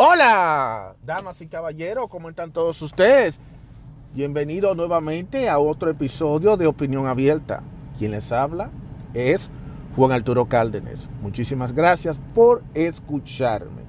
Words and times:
Hola, 0.00 0.94
damas 1.04 1.40
y 1.40 1.48
caballeros, 1.48 2.06
¿cómo 2.08 2.28
están 2.28 2.52
todos 2.52 2.80
ustedes? 2.82 3.40
Bienvenidos 4.14 4.76
nuevamente 4.76 5.48
a 5.48 5.58
otro 5.58 5.90
episodio 5.90 6.56
de 6.56 6.68
Opinión 6.68 7.08
Abierta. 7.08 7.64
Quien 7.98 8.12
les 8.12 8.30
habla 8.30 8.70
es 9.12 9.50
Juan 9.96 10.12
Arturo 10.12 10.44
Cárdenas. 10.46 11.08
Muchísimas 11.20 11.74
gracias 11.74 12.16
por 12.32 12.62
escucharme. 12.74 13.82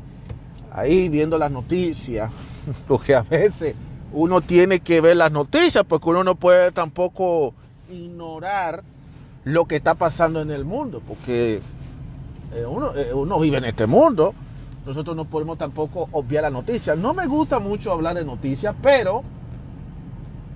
Ahí 0.72 1.10
viendo 1.10 1.38
las 1.38 1.52
noticias, 1.52 2.32
porque 2.88 3.14
a 3.14 3.22
veces 3.22 3.76
uno 4.12 4.42
tiene 4.42 4.80
que 4.80 5.02
ver 5.02 5.16
las 5.16 5.32
noticias, 5.32 5.86
porque 5.88 6.10
uno 6.10 6.24
no 6.24 6.34
puede 6.34 6.72
tampoco 6.72 7.54
ignorar 7.88 8.84
lo 9.44 9.66
que 9.66 9.76
está 9.76 9.94
pasando 9.94 10.42
en 10.42 10.50
el 10.50 10.66
mundo, 10.66 11.04
porque 11.08 11.58
eh, 11.58 11.62
eh, 12.52 13.14
uno 13.14 13.40
vive 13.40 13.58
en 13.60 13.66
este 13.66 13.86
mundo 13.86 14.34
nosotros 14.86 15.16
no 15.16 15.26
podemos 15.26 15.58
tampoco 15.58 16.10
obviar 16.12 16.44
la 16.44 16.50
noticia. 16.50 16.96
No 16.96 17.14
me 17.14 17.28
gusta 17.28 17.60
mucho 17.60 17.92
hablar 17.92 18.16
de 18.16 18.26
noticias, 18.26 18.76
pero 18.82 19.24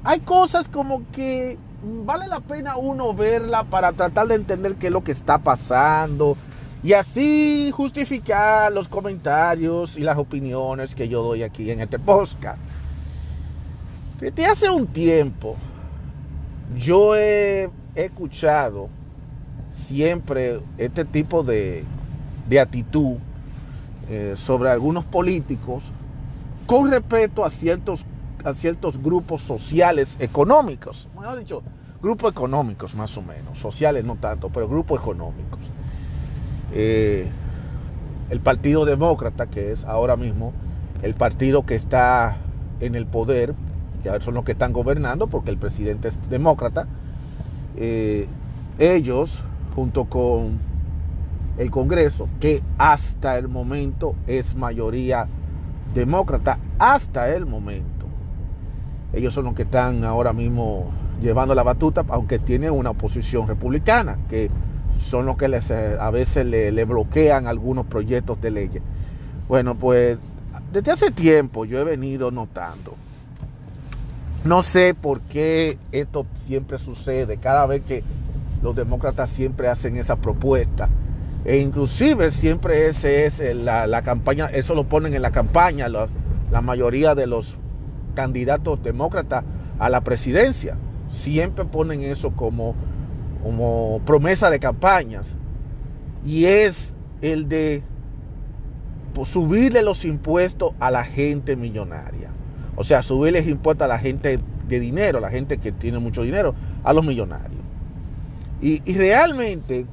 hay 0.04 0.22
cosas 0.22 0.68
como 0.68 1.04
que 1.12 1.58
vale 2.06 2.28
la 2.28 2.40
pena 2.40 2.78
uno 2.78 3.14
verla 3.14 3.64
para 3.64 3.92
tratar 3.92 4.28
de 4.28 4.36
entender 4.36 4.76
qué 4.76 4.88
es 4.88 4.94
lo 4.94 5.04
que 5.04 5.12
está 5.12 5.38
pasando 5.38 6.38
y 6.82 6.94
así 6.94 7.72
justificar 7.74 8.72
los 8.72 8.90
comentarios 8.90 9.98
y 9.98 10.02
las 10.02 10.18
opiniones 10.18 10.96
que 10.96 11.08
yo 11.08 11.24
doy 11.24 11.44
aquí 11.44 11.70
en 11.72 11.82
este 11.82 12.00
podcast. 12.00 12.60
Desde 14.20 14.46
hace 14.46 14.70
un 14.70 14.88
tiempo 14.88 15.56
yo 16.78 17.16
he, 17.16 17.70
escuchado 17.96 18.90
siempre 19.72 20.60
este 20.80 21.06
tipo 21.06 21.44
de, 21.44 21.84
de 22.50 22.60
actitud 22.60 23.18
eh, 24.10 24.34
sobre 24.36 24.70
algunos 24.70 25.06
políticos 25.06 25.84
con 26.66 26.90
respecto 26.90 27.46
a 27.46 27.50
ciertos, 27.50 28.06
a 28.44 28.54
ciertos 28.54 29.02
grupos 29.02 29.42
sociales 29.42 30.18
económicos. 30.20 31.10
Mejor 31.18 31.40
dicho, 31.40 31.64
grupos 32.02 32.32
económicos 32.32 32.96
más 32.96 33.18
o 33.18 33.22
menos, 33.22 33.58
sociales 33.58 34.04
no 34.06 34.16
tanto, 34.16 34.50
pero 34.50 34.68
grupos 34.68 35.02
económicos. 35.02 35.60
Eh, 36.74 37.30
el 38.30 38.40
Partido 38.40 38.86
Demócrata, 38.86 39.48
que 39.48 39.72
es 39.72 39.84
ahora 39.86 40.16
mismo 40.18 40.54
el 41.02 41.14
partido 41.16 41.66
que 41.66 41.76
está 41.76 42.38
en 42.80 42.96
el 42.96 43.06
poder, 43.06 43.54
que 44.02 44.20
son 44.22 44.34
los 44.34 44.44
que 44.44 44.54
están 44.54 44.74
gobernando, 44.74 45.28
porque 45.28 45.52
el 45.52 45.58
presidente 45.58 46.08
es 46.08 46.20
demócrata, 46.30 46.88
eh, 47.76 48.28
ellos, 48.80 49.42
junto 49.76 50.06
con 50.06 50.60
el 51.58 51.70
Congreso, 51.72 52.28
que 52.40 52.64
hasta 52.78 53.38
el 53.38 53.48
momento 53.48 54.16
es 54.28 54.56
mayoría 54.56 55.28
demócrata, 55.94 56.58
hasta 56.80 57.34
el 57.36 57.46
momento. 57.46 58.08
Ellos 59.14 59.34
son 59.34 59.46
los 59.46 59.54
que 59.54 59.64
están 59.64 60.04
ahora 60.04 60.34
mismo 60.34 60.92
llevando 61.22 61.54
la 61.54 61.64
batuta, 61.64 62.04
aunque 62.10 62.40
tiene 62.40 62.72
una 62.72 62.92
oposición 62.92 63.48
republicana, 63.48 64.18
que 64.30 64.50
son 65.00 65.26
los 65.26 65.38
que 65.38 65.48
les, 65.48 65.70
eh, 65.70 65.98
a 66.00 66.10
veces 66.10 66.46
le, 66.46 66.86
bloquean 66.86 67.48
algunos 67.48 67.86
proyectos 67.86 68.42
de 68.42 68.52
ley. 68.52 68.72
Bueno, 69.48 69.76
pues 69.76 70.18
desde 70.72 70.92
hace 70.92 71.12
tiempo 71.12 71.66
yo 71.66 71.80
he 71.80 71.84
venido 71.84 72.32
notando, 72.32 72.96
no 74.44 74.64
sé 74.64 74.94
por 74.94 75.22
qué 75.22 75.78
esto 75.92 76.26
siempre 76.36 76.80
sucede, 76.80 77.38
cada 77.38 77.66
vez 77.66 77.84
que 77.84 78.04
los 78.62 78.76
demócratas 78.76 79.30
siempre 79.30 79.68
hacen 79.68 79.96
esa 79.98 80.16
propuesta, 80.16 80.90
e 81.46 81.58
inclusive 81.58 82.32
siempre 82.32 82.88
ese 82.88 83.26
es 83.26 83.40
la, 83.56 84.02
campaña, 84.02 84.46
eso 84.48 84.76
lo 84.76 84.86
ponen 84.86 85.14
en 85.14 85.22
la 85.22 85.32
campaña 85.32 85.90
la, 85.90 86.08
mayoría 86.62 87.16
de 87.16 87.28
los 87.28 87.58
candidatos 88.16 88.82
demócratas 88.82 89.44
a 89.80 89.90
la 89.90 90.02
presidencia. 90.02 90.78
Siempre 91.10 91.66
ponen 91.66 92.04
eso 92.04 92.32
como, 92.32 92.76
como 93.44 94.02
promesa 94.06 94.50
de 94.50 94.60
campañas. 94.60 95.36
Y 96.26 96.46
es 96.46 96.96
el 97.22 97.50
de 97.50 97.84
subirle 99.26 99.82
los 99.82 100.06
impuestos 100.06 100.74
a 100.80 100.92
la 100.92 101.04
gente 101.04 101.58
millonaria. 101.58 102.30
O 102.76 102.86
sea, 102.86 103.02
subirles 103.04 103.48
impuestos 103.48 103.86
a 103.86 103.88
la 103.90 104.00
gente 104.00 104.40
de 104.68 104.80
dinero, 104.80 105.18
a 105.18 105.22
la 105.22 105.30
gente 105.30 105.58
que 105.58 105.74
tiene 105.74 106.00
mucho 106.00 106.22
dinero, 106.24 106.56
a 106.84 106.94
los 106.94 107.06
millonarios. 107.06 107.62
Y, 108.62 108.82
y 108.86 108.96
realmente 108.96 109.86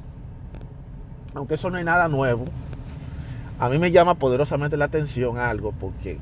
aunque 1.33 1.55
eso 1.55 1.69
no 1.69 1.77
es 1.77 1.85
nada 1.85 2.07
nuevo, 2.07 2.45
a 3.59 3.69
mí 3.69 3.77
me 3.77 3.91
llama 3.91 4.15
poderosamente 4.15 4.77
la 4.77 4.85
atención 4.85 5.37
algo 5.37 5.71
porque 5.71 6.17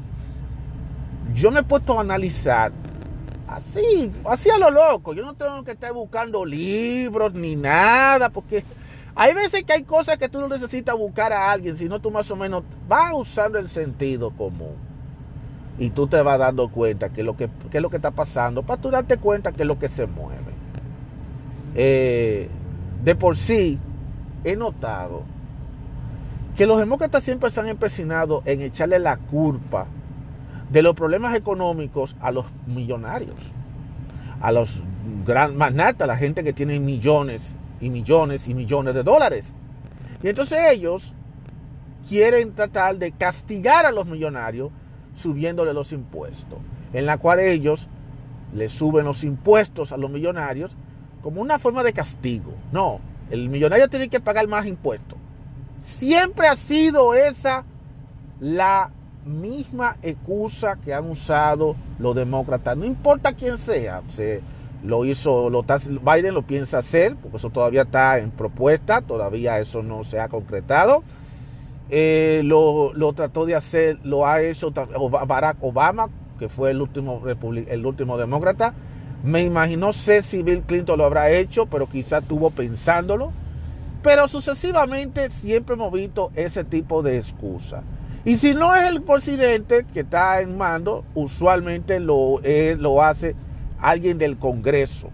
yo 1.34 1.52
me 1.52 1.62
he 1.62 1.64
puesto 1.64 1.98
a 1.98 2.02
analizar 2.02 2.72
así, 3.48 4.12
así 4.26 4.50
a 4.50 4.58
lo 4.58 4.70
loco. 4.70 5.14
Yo 5.14 5.24
no 5.24 5.34
tengo 5.34 5.64
que 5.64 5.72
estar 5.72 5.94
buscando 5.94 6.46
libros 6.46 7.34
ni 7.34 7.56
nada 7.56 8.30
porque 8.30 8.64
hay 9.16 9.34
veces 9.34 9.64
que 9.64 9.74
hay 9.74 9.84
cosas 9.84 10.18
que 10.18 10.30
tú 10.30 10.40
no 10.40 10.48
necesitas 10.48 10.96
buscar 10.96 11.34
a 11.34 11.52
alguien, 11.52 11.78
sino 11.78 12.00
tú 12.00 12.12
más 12.12 12.30
o 12.32 12.36
menos 12.36 12.64
vas 12.88 13.12
usando 13.14 13.60
el 13.60 13.68
sentido 13.68 14.32
común. 14.32 14.76
Y 15.78 15.92
tú 15.92 16.08
te 16.08 16.22
vas 16.22 16.38
dando 16.38 16.70
cuenta 16.70 17.10
que 17.10 17.24
lo 17.24 17.38
que, 17.38 17.50
es 17.72 17.82
lo 17.82 17.90
que 17.90 17.96
está 17.96 18.12
pasando, 18.12 18.64
para 18.64 18.82
tú 18.82 18.92
darte 18.92 19.18
cuenta 19.18 19.52
que 19.54 19.64
es 19.64 19.68
lo 19.68 19.80
que 19.80 19.88
se 19.88 20.08
mueve. 20.08 20.54
Eh, 21.76 22.50
de 23.04 23.16
por 23.16 23.38
sí, 23.38 23.80
he 24.44 24.56
notado 24.56 25.24
que 26.56 26.66
los 26.66 26.78
demócratas 26.78 27.24
siempre 27.24 27.52
se 27.52 27.60
han 27.60 27.68
empecinado 27.68 28.42
en 28.46 28.62
echarle 28.62 29.00
la 29.00 29.18
culpa 29.18 29.88
de 30.70 30.82
los 30.82 30.96
problemas 30.96 31.36
económicos 31.36 32.16
a 32.20 32.32
los 32.32 32.46
millonarios, 32.68 33.52
a 34.42 34.52
los 34.52 34.84
gran 35.26 35.56
magnatas, 35.58 36.02
a 36.02 36.12
la 36.12 36.18
gente 36.18 36.44
que 36.44 36.54
tiene 36.54 36.80
millones 36.80 37.56
y 37.80 37.90
millones 37.90 38.48
y 38.48 38.54
millones 38.54 38.94
de 38.94 39.04
dólares. 39.04 39.54
Y 40.22 40.28
entonces 40.28 40.60
ellos 40.72 41.14
quieren 42.08 42.54
tratar 42.54 42.98
de 42.98 43.12
castigar 43.12 43.86
a 43.86 43.92
los 43.92 44.06
millonarios 44.06 44.72
subiéndole 45.16 45.74
los 45.74 45.92
impuestos, 45.92 46.60
en 46.94 47.06
la 47.06 47.18
cual 47.18 47.40
ellos 47.40 47.88
le 48.54 48.70
suben 48.70 49.06
los 49.06 49.24
impuestos 49.24 49.92
a 49.92 49.98
los 49.98 50.10
millonarios 50.10 50.76
como 51.22 51.42
una 51.42 51.60
forma 51.60 51.84
de 51.84 51.94
castigo. 51.94 52.54
No, 52.72 53.00
el 53.30 53.50
millonario 53.50 53.90
tiene 53.90 54.10
que 54.10 54.20
pagar 54.20 54.48
más 54.48 54.66
impuestos. 54.66 55.18
Siempre 55.82 56.48
ha 56.48 56.56
sido 56.56 57.14
esa 57.14 57.64
la 58.40 58.92
misma 59.26 59.98
excusa 60.02 60.78
que 60.78 60.94
han 60.94 61.10
usado 61.10 61.76
los 62.00 62.16
demócratas. 62.16 62.78
No 62.78 62.86
importa 62.86 63.34
quién 63.34 63.58
sea. 63.58 64.02
Se, 64.10 64.42
lo 64.84 65.06
hizo, 65.06 65.50
lo, 65.50 65.64
Biden 65.64 66.34
lo 66.34 66.44
piensa 66.44 66.78
hacer, 66.80 67.16
porque 67.16 67.38
eso 67.38 67.50
todavía 67.50 67.84
está 67.84 68.20
en 68.20 68.32
propuesta, 68.32 69.02
todavía 69.02 69.60
eso 69.60 69.84
no 69.84 70.04
se 70.04 70.20
ha 70.20 70.30
concretado. 70.30 71.04
Eh, 71.90 72.42
lo, 72.46 72.94
trató 73.14 73.46
de 73.46 73.56
hacer, 73.56 74.00
lo 74.04 74.26
ha 74.26 74.42
hecho 74.42 74.72
Barack 74.72 75.58
Obama, 75.62 76.10
que 76.38 76.50
fue 76.50 76.72
el 76.72 76.82
último, 76.82 77.24
el 77.26 77.86
último 77.86 78.18
demócrata. 78.18 78.74
Me 79.24 79.44
imagino, 79.44 79.92
sé 79.92 80.22
si 80.22 80.44
Bill 80.44 80.62
Clinton 80.62 80.98
lo 80.98 81.06
habrá 81.06 81.30
hecho, 81.32 81.66
pero 81.66 81.88
quizá 81.88 82.20
estuvo 82.20 82.52
pensándolo. 82.52 83.32
Pero 84.02 84.30
sucesivamente 84.30 85.30
siempre 85.30 85.76
hemos 85.76 85.92
visto 85.92 86.32
ese 86.36 86.64
tipo 86.64 87.04
de 87.04 87.18
excusa. 87.18 87.84
Y 88.24 88.38
si 88.38 88.54
no 88.54 88.74
es 88.76 88.90
el 88.90 89.02
presidente 89.02 89.86
que 89.94 90.02
está 90.02 90.40
en 90.40 90.58
mando, 90.58 91.04
usualmente 91.16 92.00
lo, 92.00 92.40
lo 92.78 93.04
hace 93.04 93.36
alguien 93.80 94.18
del 94.18 94.38
Congreso. 94.38 95.10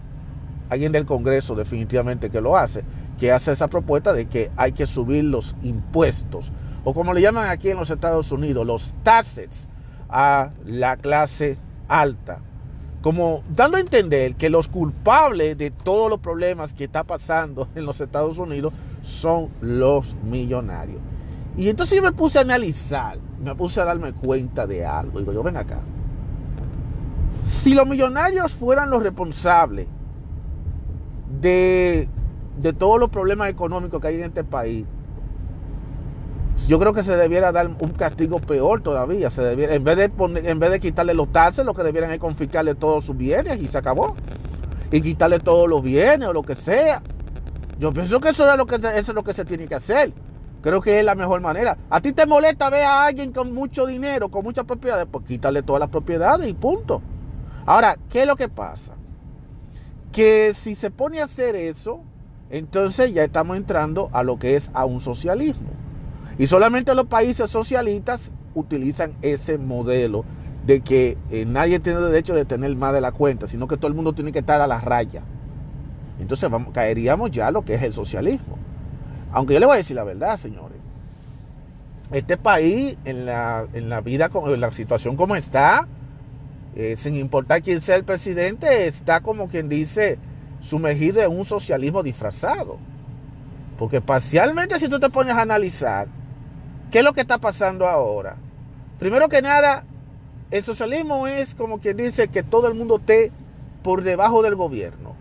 Alguien 0.69 0.91
del 0.91 1.05
Congreso 1.05 1.55
definitivamente 1.55 2.29
que 2.29 2.41
lo 2.41 2.57
hace. 2.57 2.83
Que 3.19 3.31
hace 3.31 3.53
esa 3.53 3.69
propuesta 3.69 4.13
de 4.13 4.27
que 4.27 4.51
hay 4.55 4.73
que 4.73 4.85
subir 4.85 5.23
los 5.23 5.55
impuestos. 5.63 6.51
O 6.83 6.93
como 6.93 7.11
le 7.11 7.21
llaman 7.21 7.49
aquí 7.49 7.71
en 7.71 7.77
los 7.77 7.89
Estados 7.89 8.31
Unidos, 8.31 8.67
los 8.67 8.93
taxes 9.01 9.67
a 10.09 10.51
la 10.63 10.97
clase 10.97 11.57
alta 11.87 12.39
como 13.05 13.43
dando 13.55 13.77
a 13.77 13.81
entender 13.81 14.33
que 14.33 14.49
los 14.49 14.67
culpables 14.67 15.55
de 15.59 15.69
todos 15.69 16.09
los 16.09 16.19
problemas 16.19 16.73
que 16.73 16.85
está 16.85 17.03
pasando 17.03 17.67
en 17.75 17.85
los 17.85 18.01
Estados 18.01 18.39
Unidos 18.39 18.73
son 19.03 19.49
los 19.61 20.15
millonarios. 20.23 20.97
Y 21.55 21.69
entonces 21.69 21.97
yo 21.97 22.01
me 22.01 22.13
puse 22.13 22.39
a 22.39 22.41
analizar, 22.41 23.19
me 23.43 23.53
puse 23.53 23.79
a 23.79 23.85
darme 23.85 24.11
cuenta 24.11 24.65
de 24.65 24.87
algo. 24.87 25.19
Digo, 25.19 25.33
yo 25.33 25.43
ven 25.43 25.55
acá. 25.55 25.81
Si 27.43 27.75
los 27.75 27.85
millonarios 27.85 28.55
fueran 28.55 28.89
los 28.89 29.03
responsables 29.03 29.85
de, 31.39 32.09
de 32.59 32.73
todos 32.73 32.99
los 32.99 33.11
problemas 33.11 33.49
económicos 33.49 34.01
que 34.01 34.07
hay 34.07 34.15
en 34.15 34.23
este 34.23 34.43
país, 34.43 34.83
yo 36.67 36.79
creo 36.79 36.93
que 36.93 37.03
se 37.03 37.15
debiera 37.15 37.51
dar 37.51 37.67
un 37.67 37.91
castigo 37.91 38.39
peor 38.39 38.81
todavía. 38.81 39.29
Se 39.29 39.43
debiera, 39.43 39.75
en, 39.75 39.83
vez 39.83 39.97
de 39.97 40.11
en 40.49 40.59
vez 40.59 40.71
de 40.71 40.79
quitarle 40.79 41.13
los 41.13 41.31
taxes, 41.31 41.65
lo 41.65 41.73
que 41.73 41.83
debieran 41.83 42.11
es 42.11 42.19
confiscarle 42.19 42.73
todos 42.75 43.05
sus 43.05 43.15
bienes 43.15 43.61
y 43.61 43.67
se 43.67 43.77
acabó. 43.77 44.15
Y 44.91 45.01
quitarle 45.01 45.39
todos 45.39 45.69
los 45.69 45.83
bienes 45.83 46.27
o 46.27 46.33
lo 46.33 46.41
que 46.41 46.55
sea. 46.55 47.03
Yo 47.77 47.93
pienso 47.93 48.19
que 48.19 48.29
eso 48.29 48.49
es 48.49 48.57
lo 48.57 48.65
que, 48.65 48.75
eso 48.75 48.89
es 48.95 49.13
lo 49.13 49.23
que 49.23 49.33
se 49.33 49.45
tiene 49.45 49.67
que 49.67 49.75
hacer. 49.75 50.13
Creo 50.61 50.81
que 50.81 50.97
es 50.99 51.05
la 51.05 51.13
mejor 51.13 51.41
manera. 51.41 51.77
A 51.89 52.01
ti 52.01 52.13
te 52.13 52.25
molesta 52.25 52.69
ver 52.71 52.83
a 52.83 53.05
alguien 53.05 53.31
con 53.31 53.53
mucho 53.53 53.85
dinero, 53.85 54.29
con 54.29 54.43
muchas 54.43 54.65
propiedades, 54.65 55.05
pues 55.11 55.25
quítale 55.25 55.61
todas 55.61 55.79
las 55.79 55.89
propiedades 55.89 56.49
y 56.49 56.53
punto. 56.53 57.01
Ahora, 57.67 57.97
¿qué 58.09 58.21
es 58.21 58.27
lo 58.27 58.35
que 58.35 58.49
pasa? 58.49 58.93
Que 60.11 60.53
si 60.55 60.73
se 60.73 60.89
pone 60.89 61.21
a 61.21 61.25
hacer 61.25 61.55
eso, 61.55 62.01
entonces 62.49 63.13
ya 63.13 63.23
estamos 63.23 63.57
entrando 63.57 64.09
a 64.13 64.23
lo 64.23 64.39
que 64.39 64.55
es 64.55 64.71
a 64.73 64.85
un 64.85 65.01
socialismo. 65.01 65.84
Y 66.37 66.47
solamente 66.47 66.93
los 66.95 67.05
países 67.05 67.49
socialistas 67.49 68.31
utilizan 68.53 69.15
ese 69.21 69.57
modelo 69.57 70.25
de 70.65 70.81
que 70.81 71.17
eh, 71.29 71.45
nadie 71.45 71.79
tiene 71.79 71.99
derecho 72.01 72.33
de 72.33 72.45
tener 72.45 72.75
más 72.75 72.93
de 72.93 73.01
la 73.01 73.11
cuenta, 73.11 73.47
sino 73.47 73.67
que 73.67 73.77
todo 73.77 73.87
el 73.87 73.93
mundo 73.93 74.13
tiene 74.13 74.31
que 74.31 74.39
estar 74.39 74.61
a 74.61 74.67
la 74.67 74.81
raya. 74.81 75.21
Entonces 76.19 76.49
vamos, 76.49 76.73
caeríamos 76.73 77.31
ya 77.31 77.47
a 77.47 77.51
lo 77.51 77.63
que 77.63 77.75
es 77.75 77.83
el 77.83 77.93
socialismo. 77.93 78.57
Aunque 79.31 79.53
yo 79.53 79.59
le 79.59 79.65
voy 79.65 79.75
a 79.75 79.77
decir 79.77 79.95
la 79.95 80.03
verdad, 80.03 80.37
señores. 80.37 80.77
Este 82.11 82.37
país, 82.37 82.97
en 83.05 83.25
la, 83.25 83.67
en 83.73 83.89
la 83.89 84.01
vida, 84.01 84.29
en 84.33 84.61
la 84.61 84.71
situación 84.71 85.15
como 85.15 85.35
está, 85.35 85.87
eh, 86.75 86.95
sin 86.95 87.15
importar 87.15 87.61
quién 87.61 87.81
sea 87.81 87.95
el 87.95 88.03
presidente, 88.03 88.87
está 88.87 89.21
como 89.21 89.47
quien 89.47 89.69
dice 89.69 90.17
sumergido 90.61 91.21
en 91.21 91.37
un 91.37 91.45
socialismo 91.45 92.01
disfrazado. 92.01 92.77
Porque 93.77 94.01
parcialmente 94.01 94.79
si 94.79 94.87
tú 94.87 94.99
te 94.99 95.09
pones 95.09 95.35
a 95.35 95.41
analizar 95.41 96.07
qué 96.95 96.99
es 96.99 97.03
lo 97.03 97.11
que 97.11 97.19
está 97.19 97.39
pasando 97.39 97.89
ahora. 97.89 98.37
Primero 98.99 99.27
que 99.27 99.41
nada, 99.41 99.83
el 100.49 100.63
socialismo 100.63 101.27
es 101.27 101.53
como 101.53 101.81
quien 101.81 101.97
dice 101.97 102.29
que 102.29 102.41
todo 102.41 102.69
el 102.69 102.73
mundo 102.73 102.95
esté 102.99 103.33
por 103.83 104.01
debajo 104.01 104.41
del 104.41 104.55
gobierno 104.55 105.13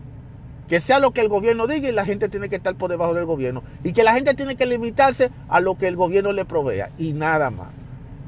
que 0.69 0.79
sea 0.79 1.01
lo 1.01 1.11
que 1.11 1.21
el 1.21 1.29
gobierno 1.29 1.67
diga 1.67 1.89
y 1.89 1.93
la 1.93 2.05
gente 2.05 2.29
tiene 2.29 2.49
que 2.49 2.55
estar 2.55 2.77
por 2.77 2.91
debajo 2.91 3.13
del 3.13 3.25
gobierno. 3.25 3.65
Y 3.83 3.93
que 3.93 4.05
la 4.05 4.15
gente 4.15 4.35
tiene 4.35 4.55
que 4.55 4.67
limitarse 4.67 5.33
a 5.49 5.61
lo 5.61 5.77
que 5.77 5.89
el 5.89 5.97
gobierno 5.97 6.33
le 6.33 6.45
provea 6.45 6.91
y 6.97 7.13
nada 7.13 7.51
más. 7.51 7.71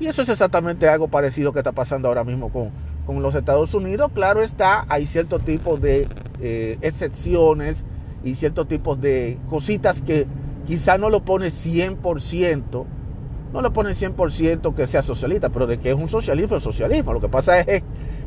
Y 0.01 0.09
eso 0.09 0.23
es 0.23 0.29
exactamente 0.29 0.89
algo 0.89 1.07
parecido 1.07 1.53
que 1.53 1.61
está 1.61 1.71
pasando 1.71 2.09
ahora 2.09 2.25
mismo 2.25 2.53
con, 2.53 2.73
con 3.07 3.23
los 3.23 3.37
Estados 3.37 3.75
Unidos. 3.75 4.11
Claro 4.13 4.43
está, 4.43 4.87
hay 4.89 5.07
ciertos 5.07 5.45
tipos 5.45 5.81
de 5.81 6.09
eh, 6.41 6.79
excepciones 6.81 7.85
y 8.25 8.35
ciertos 8.35 8.67
tipos 8.67 9.01
de 9.01 9.39
cositas 9.49 10.03
que 10.03 10.27
quizá 10.67 10.99
no 10.99 11.11
lo 11.11 11.23
pone 11.23 11.47
100%, 11.47 12.87
no 13.53 13.63
lo 13.63 13.73
pone 13.73 13.91
100% 13.91 14.75
que 14.75 14.87
sea 14.87 15.03
socialista, 15.03 15.49
pero 15.51 15.67
de 15.67 15.79
que 15.79 15.91
es 15.91 15.97
un 15.97 16.09
socialismo, 16.09 16.57
es 16.57 16.63
socialismo. 16.63 17.13
Lo 17.13 17.21
que 17.21 17.29
pasa 17.29 17.61
es 17.61 17.83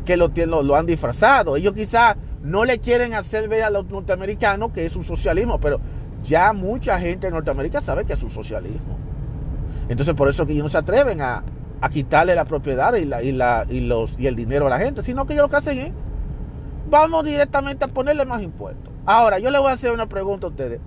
que 0.05 0.17
lo, 0.17 0.31
lo, 0.47 0.63
lo 0.63 0.75
han 0.75 0.85
disfrazado. 0.85 1.55
Ellos 1.55 1.73
quizá 1.73 2.15
no 2.41 2.65
le 2.65 2.79
quieren 2.79 3.13
hacer 3.13 3.47
ver 3.47 3.63
a 3.63 3.69
los 3.69 3.85
norteamericanos 3.89 4.71
que 4.71 4.85
es 4.85 4.95
un 4.95 5.03
socialismo, 5.03 5.59
pero 5.59 5.79
ya 6.23 6.53
mucha 6.53 6.99
gente 6.99 7.27
en 7.27 7.33
Norteamérica 7.33 7.81
sabe 7.81 8.05
que 8.05 8.13
es 8.13 8.23
un 8.23 8.29
socialismo. 8.29 8.97
Entonces 9.89 10.13
por 10.13 10.29
eso 10.29 10.45
que 10.45 10.53
ellos 10.53 10.63
no 10.63 10.69
se 10.69 10.77
atreven 10.77 11.21
a, 11.21 11.43
quitarle 11.91 12.35
la 12.35 12.45
propiedad 12.45 12.93
y, 12.95 13.05
la, 13.05 13.23
y, 13.23 13.31
la, 13.31 13.65
y, 13.69 13.79
los, 13.81 14.19
y 14.19 14.27
el 14.27 14.35
dinero 14.35 14.67
a 14.67 14.69
la 14.69 14.79
gente, 14.79 15.01
sino 15.01 15.25
que 15.25 15.33
ellos 15.33 15.43
lo 15.43 15.49
que 15.49 15.55
hacen 15.55 15.77
es, 15.77 15.91
vamos 16.89 17.23
directamente 17.23 17.85
a 17.85 17.87
ponerle 17.87 18.25
más 18.25 18.41
impuestos. 18.41 18.91
Ahora, 19.05 19.39
yo 19.39 19.49
le 19.49 19.59
voy 19.59 19.71
a 19.71 19.73
hacer 19.73 19.91
una 19.91 20.07
pregunta 20.07 20.47
a 20.47 20.49
ustedes. 20.49 20.79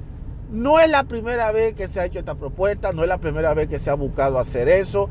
No 0.52 0.78
es 0.78 0.90
la 0.90 1.04
primera 1.04 1.50
vez 1.50 1.72
que 1.72 1.88
se 1.88 1.99
ha 1.99 2.04
hecho 2.04 2.19
esta 2.19 2.34
propuesta, 2.34 2.93
no 2.93 3.02
es 3.02 3.08
la 3.08 3.19
primera 3.19 3.54
vez 3.54 3.69
que 3.69 3.78
se 3.78 3.88
ha 3.88 3.94
buscado 3.94 4.38
hacer 4.38 4.69
eso, 4.69 5.08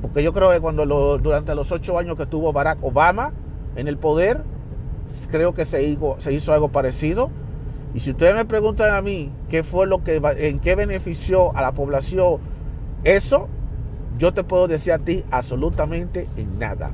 porque 0.00 0.22
yo 0.22 0.32
creo 0.32 0.50
que 0.50 0.60
cuando 0.60 0.86
durante 1.18 1.54
los 1.54 1.70
ocho 1.70 1.98
años 1.98 2.16
que 2.16 2.22
estuvo 2.22 2.52
Barack 2.54 2.82
Obama 2.82 3.32
en 3.76 3.88
el 3.88 3.98
poder, 3.98 4.42
creo 5.30 5.52
que 5.52 5.66
se 5.66 5.82
hizo, 5.84 6.16
se 6.18 6.32
hizo 6.32 6.54
algo 6.54 6.70
parecido. 6.70 7.30
Y 7.94 8.00
si 8.00 8.10
ustedes 8.12 8.34
me 8.34 8.46
preguntan 8.46 8.94
a 8.94 9.02
mí 9.02 9.30
qué 9.50 9.62
fue 9.62 9.86
lo 9.86 10.02
que, 10.02 10.16
en 10.38 10.58
qué 10.58 10.74
benefició 10.74 11.54
a 11.54 11.60
la 11.60 11.72
población 11.72 12.40
eso, 13.04 13.48
yo 14.18 14.32
te 14.32 14.42
puedo 14.42 14.68
decir 14.68 14.94
a 14.94 14.98
ti 14.98 15.22
absolutamente 15.30 16.28
en 16.38 16.58
nada. 16.58 16.90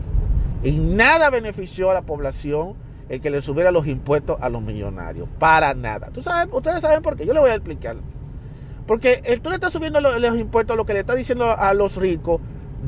En 0.64 0.96
nada 0.96 1.30
benefició 1.30 1.90
a 1.90 1.94
la 1.94 2.02
población 2.02 2.74
el 3.08 3.20
que 3.20 3.30
le 3.30 3.40
subiera 3.40 3.70
los 3.70 3.86
impuestos 3.86 4.38
a 4.40 4.48
los 4.48 4.62
millonarios. 4.62 5.28
Para 5.38 5.74
nada. 5.74 6.10
¿Tú 6.12 6.22
sabes, 6.22 6.52
ustedes 6.52 6.80
saben 6.80 7.02
por 7.02 7.16
qué. 7.16 7.24
Yo 7.26 7.32
les 7.32 7.42
voy 7.42 7.50
a 7.50 7.54
explicar. 7.54 7.96
Porque 8.86 9.22
el, 9.24 9.40
tú 9.40 9.50
le 9.50 9.56
estás 9.56 9.72
subiendo 9.72 10.00
los, 10.00 10.20
los 10.20 10.36
impuestos, 10.36 10.76
lo 10.76 10.86
que 10.86 10.94
le 10.94 11.00
está 11.00 11.14
diciendo 11.14 11.50
a 11.50 11.74
los 11.74 11.96
ricos, 11.96 12.40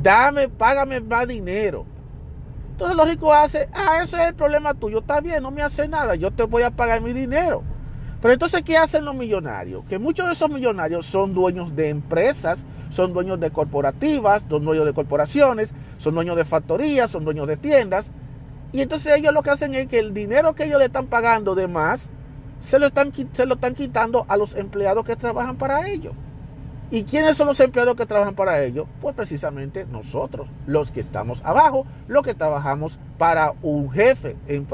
dame, 0.02 0.48
págame 0.48 1.00
más 1.00 1.28
dinero. 1.28 1.84
Entonces 2.72 2.96
los 2.96 3.06
ricos 3.06 3.34
hacen, 3.34 3.68
ah, 3.74 4.00
ese 4.02 4.16
es 4.16 4.28
el 4.28 4.34
problema 4.34 4.72
tuyo, 4.72 5.00
está 5.00 5.20
bien, 5.20 5.42
no 5.42 5.50
me 5.50 5.60
hace 5.60 5.86
nada, 5.86 6.14
yo 6.14 6.30
te 6.30 6.44
voy 6.44 6.62
a 6.62 6.70
pagar 6.70 7.02
mi 7.02 7.12
dinero. 7.12 7.62
Pero 8.22 8.32
entonces, 8.32 8.62
¿qué 8.62 8.76
hacen 8.76 9.04
los 9.04 9.14
millonarios? 9.14 9.84
Que 9.86 9.98
muchos 9.98 10.26
de 10.26 10.32
esos 10.32 10.50
millonarios 10.50 11.06
son 11.06 11.34
dueños 11.34 11.74
de 11.74 11.88
empresas, 11.88 12.64
son 12.90 13.12
dueños 13.12 13.40
de 13.40 13.50
corporativas, 13.50 14.44
son 14.48 14.64
dueños 14.64 14.84
de 14.84 14.92
corporaciones, 14.92 15.74
son 15.98 16.14
dueños 16.14 16.36
de 16.36 16.44
factorías, 16.44 17.10
son 17.10 17.24
dueños 17.24 17.46
de 17.48 17.56
tiendas. 17.56 18.10
Y 18.72 18.80
entonces 18.82 19.16
ellos 19.16 19.34
lo 19.34 19.42
que 19.42 19.50
hacen 19.50 19.74
es 19.74 19.86
que 19.88 19.98
el 19.98 20.14
dinero 20.14 20.54
que 20.54 20.64
ellos 20.64 20.78
le 20.78 20.86
están 20.86 21.06
pagando 21.06 21.54
de 21.54 21.68
más, 21.68 22.08
se 22.60 22.78
lo 22.78 22.86
están, 22.86 23.12
se 23.32 23.46
lo 23.46 23.54
están 23.54 23.74
quitando 23.74 24.26
a 24.28 24.36
los 24.36 24.54
empleados 24.54 25.04
que 25.04 25.16
trabajan 25.16 25.56
para 25.56 25.88
ellos. 25.88 26.14
¿Y 26.92 27.04
quiénes 27.04 27.36
son 27.36 27.46
los 27.46 27.60
empleados 27.60 27.94
que 27.94 28.04
trabajan 28.04 28.34
para 28.34 28.62
ello? 28.62 28.88
Pues 29.00 29.14
precisamente 29.14 29.86
nosotros, 29.86 30.48
los 30.66 30.90
que 30.90 30.98
estamos 30.98 31.40
abajo, 31.44 31.86
los 32.08 32.24
que 32.24 32.34
trabajamos 32.34 32.98
para 33.16 33.54
un 33.62 33.90
jefe 33.92 34.36
en, 34.48 34.64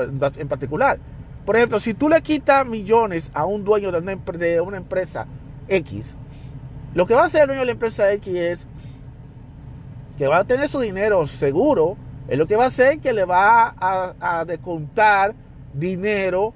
particular. 0.49 0.99
Por 1.45 1.57
ejemplo, 1.57 1.79
si 1.79 1.93
tú 1.93 2.09
le 2.09 2.23
quitas 2.23 2.67
millones 2.67 3.31
a 3.35 3.45
un 3.45 3.65
dueño 3.65 3.93
de 3.93 3.99
una, 3.99 4.17
de 4.17 4.61
una, 4.63 4.79
empresa 4.79 5.27
X, 5.69 6.15
lo 6.95 7.07
que 7.07 7.15
va 7.15 7.23
a 7.23 7.27
hacer 7.27 7.43
el 7.43 7.47
dueño 7.49 7.61
de 7.61 7.67
la 7.67 7.73
empresa 7.73 8.11
X 8.13 8.35
es 8.35 8.67
que 10.17 10.27
va 10.27 10.39
a 10.39 10.45
tener 10.45 10.71
su 10.71 10.81
dinero 10.81 11.27
seguro, 11.27 11.99
es 12.29 12.39
lo 12.39 12.47
que 12.47 12.57
va 12.57 12.65
a 12.65 12.69
hacer 12.69 12.99
que 13.01 13.13
le 13.13 13.25
va 13.25 13.75
a, 13.79 14.15
a 14.21 14.45
descontar 14.45 15.35
dinero 15.75 16.53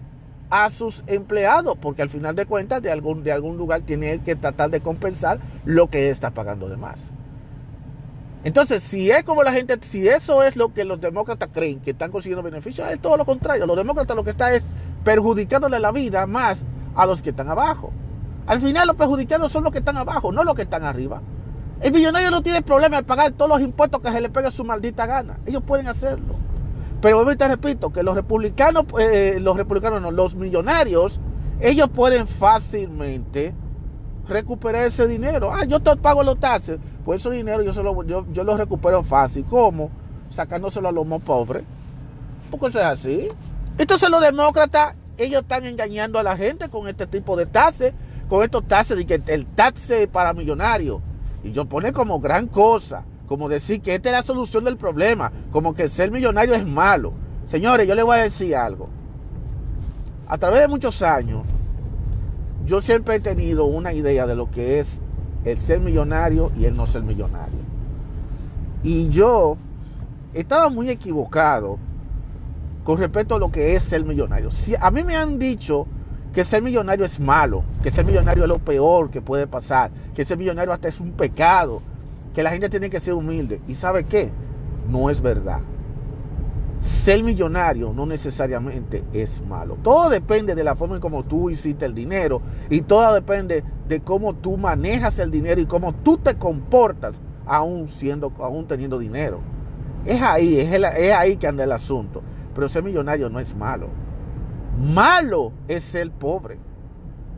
a 0.51 0.69
sus 0.71 1.05
empleados, 1.07 1.77
porque 1.81 2.03
al 2.03 2.11
final 2.11 2.35
de 2.35 2.45
cuentas 2.45 2.83
de 2.83 2.91
algún, 2.91 3.23
de 3.23 3.33
algún 3.33 3.57
lugar 3.57 3.83
tiene 3.83 4.19
que 4.21 4.35
tratar 4.35 4.71
de 4.71 4.81
compensar 4.81 5.39
lo 5.65 5.89
que 5.89 6.11
está 6.11 6.31
pagando 6.31 6.69
de 6.69 6.77
más. 6.77 7.13
Entonces, 8.43 8.83
si 8.83 9.11
es 9.11 9.23
como 9.23 9.43
la 9.43 9.53
gente, 9.53 9.79
si 9.83 10.09
eso 10.09 10.43
es 10.43 10.57
lo 10.57 10.73
que 10.73 10.85
los 10.85 11.01
demócratas 11.01 11.51
creen 11.53 11.81
que 11.81 11.91
están 11.91 12.11
consiguiendo 12.11 12.43
beneficios, 12.43 12.91
es 12.91 12.99
todo 12.99 13.17
lo 13.17 13.27
contrario. 13.27 13.67
Los 13.67 13.77
demócratas 13.77 14.17
lo 14.17 14.25
que 14.25 14.31
están 14.31 14.55
es 14.55 14.63
perjudicándole 15.05 15.79
la 15.79 15.93
vida 15.93 16.27
más 16.27 16.65
a 16.97 17.07
los 17.07 17.23
que 17.23 17.31
están 17.31 17.49
abajo. 17.49 17.93
Al 18.47 18.61
final 18.61 18.87
los 18.87 18.97
perjudicados 18.97 19.53
son 19.53 19.63
los 19.63 19.73
que 19.73 19.79
están 19.79 19.99
abajo, 19.99 20.33
no 20.33 20.43
los 20.43 20.57
que 20.57 20.63
están 20.63 20.85
arriba. 20.85 21.21
El 21.81 21.93
millonario 21.93 22.31
no 22.31 22.43
tiene 22.43 22.61
problema 22.61 22.99
de 22.99 23.03
pagar 23.05 23.32
todos 23.32 23.49
los 23.49 23.61
impuestos 23.62 24.03
que 24.03 24.11
se 24.11 24.21
le 24.21 24.29
pega 24.29 24.50
su 24.50 24.65
maldita 24.65 25.06
gana. 25.06 25.38
Ellos 25.47 25.62
pueden 25.66 25.88
hacerlo. 25.88 26.35
Pero 27.00 27.25
te 27.35 27.49
repito 27.49 27.90
que 27.90 28.02
los 28.02 28.14
republicanos, 28.14 28.85
eh, 28.99 29.38
los 29.40 29.57
republicanos 29.57 30.02
no, 30.02 30.11
los 30.11 30.35
millonarios, 30.35 31.19
ellos 31.61 31.88
pueden 31.88 32.28
fácilmente 32.28 33.55
recuperar 34.28 34.87
ese 34.87 35.07
dinero. 35.07 35.50
Ah, 35.52 35.64
yo 35.64 35.81
te 35.81 35.97
pago 35.97 36.23
los 36.23 36.38
taxes, 36.38 36.78
pues 37.05 37.21
ese 37.21 37.31
dinero 37.35 37.62
yo, 37.62 37.73
solo, 37.73 38.02
yo, 38.05 38.26
yo 38.31 38.45
lo 38.45 38.59
recupero 38.59 39.02
fácil. 39.02 39.47
¿Cómo? 39.49 39.90
Sacándoselo 40.28 40.88
a 40.88 40.93
los 40.93 41.07
más 41.07 41.23
pobres. 41.23 41.64
Porque 42.50 42.66
eso 42.66 42.81
es 42.81 42.85
así. 42.85 43.28
Entonces 43.78 44.11
los 44.11 44.21
demócratas, 44.21 44.95
ellos 45.16 45.40
están 45.40 45.64
engañando 45.64 46.19
a 46.19 46.23
la 46.23 46.37
gente 46.37 46.69
con 46.69 46.87
este 46.88 47.07
tipo 47.07 47.37
de 47.37 47.47
taxes, 47.47 47.95
con 48.28 48.45
estos 48.45 48.69
taxes 48.69 48.99
de 48.99 49.07
que 49.07 49.23
el 49.26 49.47
taxe 49.47 50.07
para 50.07 50.35
millonarios. 50.35 51.00
Y 51.42 51.52
yo 51.52 51.64
pone 51.66 51.92
como 51.92 52.20
gran 52.20 52.47
cosa 52.47 53.04
como 53.30 53.49
decir 53.49 53.80
que 53.80 53.94
esta 53.94 54.09
es 54.09 54.12
la 54.12 54.23
solución 54.25 54.64
del 54.64 54.76
problema, 54.76 55.30
como 55.52 55.73
que 55.73 55.88
ser 55.88 56.11
millonario 56.11 56.52
es 56.52 56.66
malo. 56.66 57.12
Señores, 57.44 57.87
yo 57.87 57.94
les 57.94 58.04
voy 58.04 58.18
a 58.18 58.23
decir 58.23 58.56
algo. 58.56 58.88
A 60.26 60.37
través 60.37 60.62
de 60.62 60.66
muchos 60.66 61.00
años, 61.00 61.44
yo 62.66 62.80
siempre 62.80 63.14
he 63.14 63.20
tenido 63.20 63.66
una 63.66 63.92
idea 63.92 64.26
de 64.26 64.35
lo 64.35 64.50
que 64.50 64.80
es 64.80 65.00
el 65.44 65.61
ser 65.61 65.78
millonario 65.78 66.50
y 66.59 66.64
el 66.64 66.76
no 66.76 66.88
ser 66.88 67.04
millonario. 67.04 67.61
Y 68.82 69.09
yo 69.11 69.56
estaba 70.35 70.68
muy 70.68 70.90
equivocado 70.90 71.78
con 72.82 72.99
respecto 72.99 73.37
a 73.37 73.38
lo 73.38 73.52
que 73.52 73.76
es 73.76 73.85
ser 73.85 74.04
millonario. 74.04 74.50
A 74.80 74.90
mí 74.90 75.04
me 75.04 75.14
han 75.14 75.38
dicho 75.38 75.87
que 76.33 76.45
ser 76.45 76.63
millonario 76.63 77.05
es 77.05 77.19
malo, 77.19 77.65
que 77.83 77.91
ser 77.91 78.05
millonario 78.05 78.45
es 78.45 78.49
lo 78.49 78.59
peor 78.59 79.11
que 79.11 79.21
puede 79.21 79.47
pasar, 79.47 79.91
que 80.15 80.25
ser 80.25 80.39
millonario 80.39 80.73
hasta 80.73 80.89
es 80.89 81.01
un 81.01 81.13
pecado, 81.13 81.83
que 82.35 82.43
la 82.43 82.51
gente 82.51 82.69
tiene 82.69 82.91
que 82.91 83.01
ser 83.01 83.15
humilde. 83.15 83.61
¿Y 83.67 83.75
sabe 83.75 84.05
qué? 84.05 84.31
No 84.89 85.11
es 85.11 85.21
verdad. 85.21 85.61
Ser 86.79 87.23
millonario 87.23 87.93
no 87.93 88.07
necesariamente 88.07 89.05
es 89.13 89.43
malo. 89.45 89.77
Todo 89.83 90.09
depende 90.09 90.55
de 90.55 90.65
la 90.65 90.77
forma 90.77 90.95
en 90.95 91.01
cómo 91.01 91.25
tú 91.25 91.51
hiciste 91.51 91.85
el 91.85 91.95
dinero 91.95 92.41
y 92.71 92.81
todo 92.83 93.13
depende 93.13 93.65
de 93.87 94.01
cómo 94.01 94.35
tú 94.35 94.57
manejas 94.57 95.19
el 95.19 95.31
dinero 95.31 95.61
y 95.61 95.67
cómo 95.67 95.93
tú 95.93 96.17
te 96.17 96.37
comportas 96.37 97.21
aún 97.45 97.89
siendo, 97.89 98.33
aún 98.39 98.67
teniendo 98.67 98.99
dinero. 98.99 99.41
Es 100.07 100.23
ahí, 100.23 100.59
es, 100.59 100.73
es 100.73 101.13
ahí 101.13 101.37
que 101.37 101.49
anda 101.49 101.65
el 101.65 101.73
asunto. 101.73 102.23
Pero 102.55 102.69
ser 102.69 102.83
millonario 102.83 103.29
no 103.29 103.41
es 103.41 103.55
malo. 103.55 103.89
Malo 104.79 105.53
es 105.69 105.85
ser 105.85 106.11
pobre. 106.11 106.59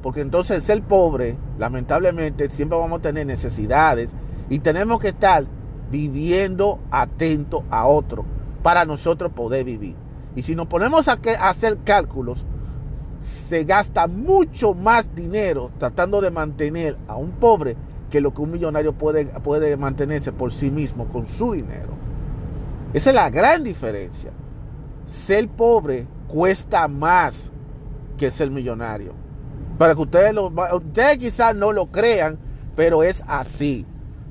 porque 0.02 0.20
entonces 0.20 0.64
ser 0.64 0.82
pobre, 0.82 1.36
lamentablemente, 1.58 2.50
siempre 2.50 2.76
vamos 2.76 2.98
a 2.98 3.02
tener 3.02 3.24
necesidades 3.24 4.10
y 4.50 4.58
tenemos 4.58 4.98
que 4.98 5.08
estar 5.08 5.46
viviendo 5.92 6.80
atento 6.90 7.64
a 7.70 7.86
otro 7.86 8.24
para 8.64 8.84
nosotros 8.84 9.30
poder 9.30 9.64
vivir. 9.64 9.94
Y 10.34 10.42
si 10.42 10.56
nos 10.56 10.66
ponemos 10.66 11.08
a, 11.08 11.18
hacer 11.40 11.78
cálculos, 11.84 12.44
se 13.20 13.64
gasta 13.64 14.06
mucho 14.08 14.74
más 14.74 15.14
dinero 15.14 15.70
tratando 15.78 16.20
de 16.20 16.30
mantener 16.30 16.96
a 17.06 17.16
un 17.16 17.32
pobre 17.32 17.76
que 18.10 18.20
lo 18.20 18.34
que 18.34 18.42
un 18.42 18.50
millonario 18.50 18.92
puede, 18.92 19.26
puede 19.26 19.76
mantenerse 19.76 20.32
por 20.32 20.52
sí 20.52 20.70
mismo 20.70 21.06
con 21.06 21.26
su 21.26 21.52
dinero. 21.52 21.92
Esa 22.92 23.10
es 23.10 23.16
la 23.16 23.30
gran 23.30 23.62
diferencia. 23.62 24.32
Ser 25.06 25.48
pobre 25.48 26.06
cuesta 26.32 26.88
más 26.88 27.50
que 28.16 28.30
ser 28.30 28.50
millonario. 28.50 29.12
Para 29.76 29.94
que 29.94 30.00
ustedes, 30.00 30.32
lo, 30.32 30.50
ustedes 30.74 31.18
quizás 31.18 31.54
no 31.54 31.72
lo 31.72 31.92
crean, 31.92 32.38
pero 32.74 33.02
es 33.02 33.22
así. 33.28 33.84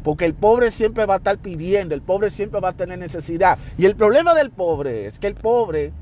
Porque 0.04 0.26
el 0.26 0.34
pobre 0.34 0.72
siempre 0.72 1.06
va 1.06 1.16
a 1.16 1.18
estar 1.18 1.38
pidiendo, 1.38 1.94
el 1.94 2.02
pobre 2.02 2.32
siempre 2.32 2.60
va 2.60 2.70
a 2.70 2.74
tener 2.74 2.98
necesidad. 2.98 3.60
Y 3.78 3.86
el 3.86 3.96
problema 3.96 4.34
del 4.34 4.50
pobre 4.50 5.06
es 5.06 5.20
que 5.20 5.28
el 5.28 5.36
pobre 5.36 5.94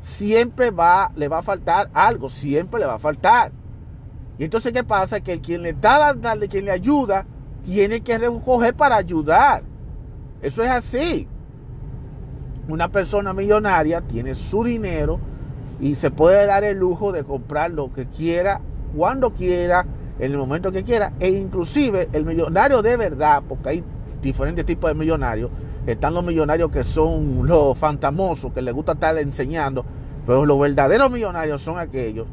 siempre 0.00 0.72
va, 0.72 1.12
le 1.14 1.28
va 1.28 1.38
a 1.38 1.42
faltar 1.42 1.88
algo, 1.94 2.28
siempre 2.28 2.80
le 2.80 2.86
va 2.86 2.94
a 2.94 2.98
faltar. 2.98 3.52
Y 4.38 4.44
entonces, 4.44 4.72
¿qué 4.72 4.82
pasa? 4.82 5.20
Que 5.20 5.34
el 5.34 5.40
quien 5.40 5.62
le 5.62 5.70
está 5.70 6.14
dando, 6.14 6.48
quien 6.48 6.64
le 6.64 6.72
ayuda, 6.72 7.26
tiene 7.64 8.00
que 8.00 8.18
recoger 8.18 8.74
para 8.74 8.96
ayudar. 8.96 9.62
Eso 10.42 10.62
es 10.62 10.68
así. 10.68 11.28
Una 12.68 12.92
persona 12.92 13.32
millonaria 13.32 14.02
tiene 14.02 14.34
su 14.34 14.62
dinero 14.62 15.18
y 15.80 15.94
se 15.94 16.10
puede 16.10 16.44
dar 16.44 16.64
el 16.64 16.76
lujo 16.76 17.12
de 17.12 17.24
comprar 17.24 17.70
lo 17.70 17.90
que 17.92 18.06
quiera, 18.06 18.60
cuando 18.94 19.32
quiera, 19.32 19.86
en 20.18 20.32
el 20.32 20.36
momento 20.38 20.70
que 20.70 20.84
quiera. 20.84 21.14
E 21.18 21.30
inclusive 21.30 22.10
el 22.12 22.26
millonario 22.26 22.82
de 22.82 22.96
verdad, 22.98 23.42
porque 23.48 23.68
hay 23.70 23.84
diferentes 24.20 24.66
tipos 24.66 24.90
de 24.90 24.94
millonarios, 24.94 25.50
están 25.86 26.12
los 26.12 26.22
millonarios 26.22 26.70
que 26.70 26.84
son 26.84 27.46
los 27.46 27.78
fantamosos, 27.78 28.52
que 28.52 28.60
les 28.60 28.74
gusta 28.74 28.92
estar 28.92 29.16
enseñando, 29.16 29.86
pero 30.26 30.44
los 30.44 30.60
verdaderos 30.60 31.10
millonarios 31.10 31.62
son 31.62 31.78
aquellos 31.78 32.26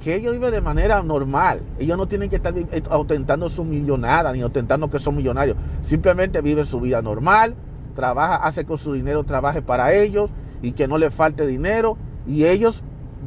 que 0.00 0.14
ellos 0.14 0.32
viven 0.32 0.52
de 0.52 0.60
manera 0.60 1.02
normal. 1.02 1.60
Ellos 1.78 1.98
no 1.98 2.06
tienen 2.06 2.30
que 2.30 2.36
estar 2.36 2.56
eh, 2.56 2.82
ostentando 2.90 3.48
su 3.50 3.64
millonada 3.64 4.32
ni 4.32 4.42
ostentando 4.42 4.88
que 4.88 4.98
son 5.00 5.16
millonarios. 5.16 5.56
Simplemente 5.82 6.40
viven 6.40 6.64
su 6.64 6.80
vida 6.80 7.02
normal, 7.02 7.54
trabaja, 7.90 8.36
hace 8.36 8.64
con 8.64 8.78
su 8.78 8.92
dinero, 8.92 9.24
trabaje 9.24 9.62
para 9.62 9.92
ellos 9.92 10.30
y 10.62 10.72
que 10.72 10.88
no 10.88 10.98
le 10.98 11.10
falte 11.10 11.46
dinero. 11.46 11.96
Y 12.26 12.44
ellos 12.44 12.82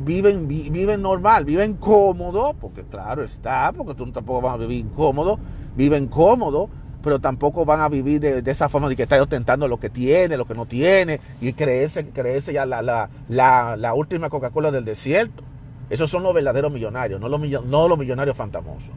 viven, 0.05 0.47
viven 0.47 1.01
normal, 1.01 1.45
viven 1.45 1.75
cómodo, 1.75 2.55
porque 2.59 2.83
claro 2.83 3.23
está, 3.23 3.71
porque 3.75 3.93
tú 3.93 4.11
tampoco 4.11 4.41
vas 4.41 4.55
a 4.55 4.57
vivir 4.57 4.85
incómodo, 4.85 5.39
viven 5.75 6.07
cómodo, 6.07 6.69
pero 7.03 7.19
tampoco 7.19 7.65
van 7.65 7.81
a 7.81 7.89
vivir 7.89 8.21
de, 8.21 8.51
esa 8.51 8.69
forma 8.69 8.89
de 8.89 8.95
que 8.95 9.03
está 9.03 9.21
ostentando 9.21 9.67
lo 9.67 9.79
que 9.79 9.89
tiene, 9.89 10.37
lo 10.37 10.45
que 10.45 10.55
no 10.55 10.65
tiene, 10.65 11.19
y 11.41 11.53
creerse, 11.53 12.09
creerse 12.09 12.53
ya 12.53 12.65
la, 12.65 12.81
la, 12.81 13.75
la, 13.77 13.93
última 13.93 14.29
Coca-Cola 14.29 14.71
del 14.71 14.85
desierto. 14.85 15.43
Esos 15.89 16.09
son 16.09 16.23
los 16.23 16.33
verdaderos 16.33 16.71
millonarios, 16.71 17.19
no 17.19 17.27
los, 17.27 17.41
no 17.65 17.87
los 17.87 17.97
millonarios 17.97 18.37
fantamosos. 18.37 18.91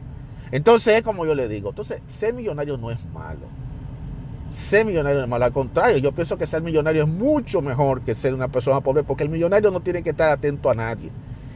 Entonces, 0.51 0.95
es 0.95 1.03
como 1.03 1.25
yo 1.25 1.35
le 1.35 1.49
digo, 1.49 1.69
entonces, 1.69 2.01
ser 2.07 2.33
millonario 2.33 2.77
no 2.77 2.91
es 2.91 3.05
malo. 3.13 3.47
Ser 4.51 4.85
millonario 4.85 5.21
es 5.21 5.27
malo, 5.27 5.45
al 5.45 5.51
contrario, 5.51 5.97
yo 5.97 6.11
pienso 6.13 6.37
que 6.37 6.47
ser 6.47 6.61
millonario 6.61 7.03
es 7.03 7.09
mucho 7.09 7.61
mejor 7.61 8.01
que 8.01 8.15
ser 8.15 8.33
una 8.33 8.47
persona 8.47 8.81
pobre, 8.81 9.03
porque 9.03 9.23
el 9.23 9.29
millonario 9.29 9.71
no 9.71 9.81
tiene 9.81 10.03
que 10.03 10.11
estar 10.11 10.29
atento 10.29 10.69
a 10.69 10.75
nadie. 10.75 11.11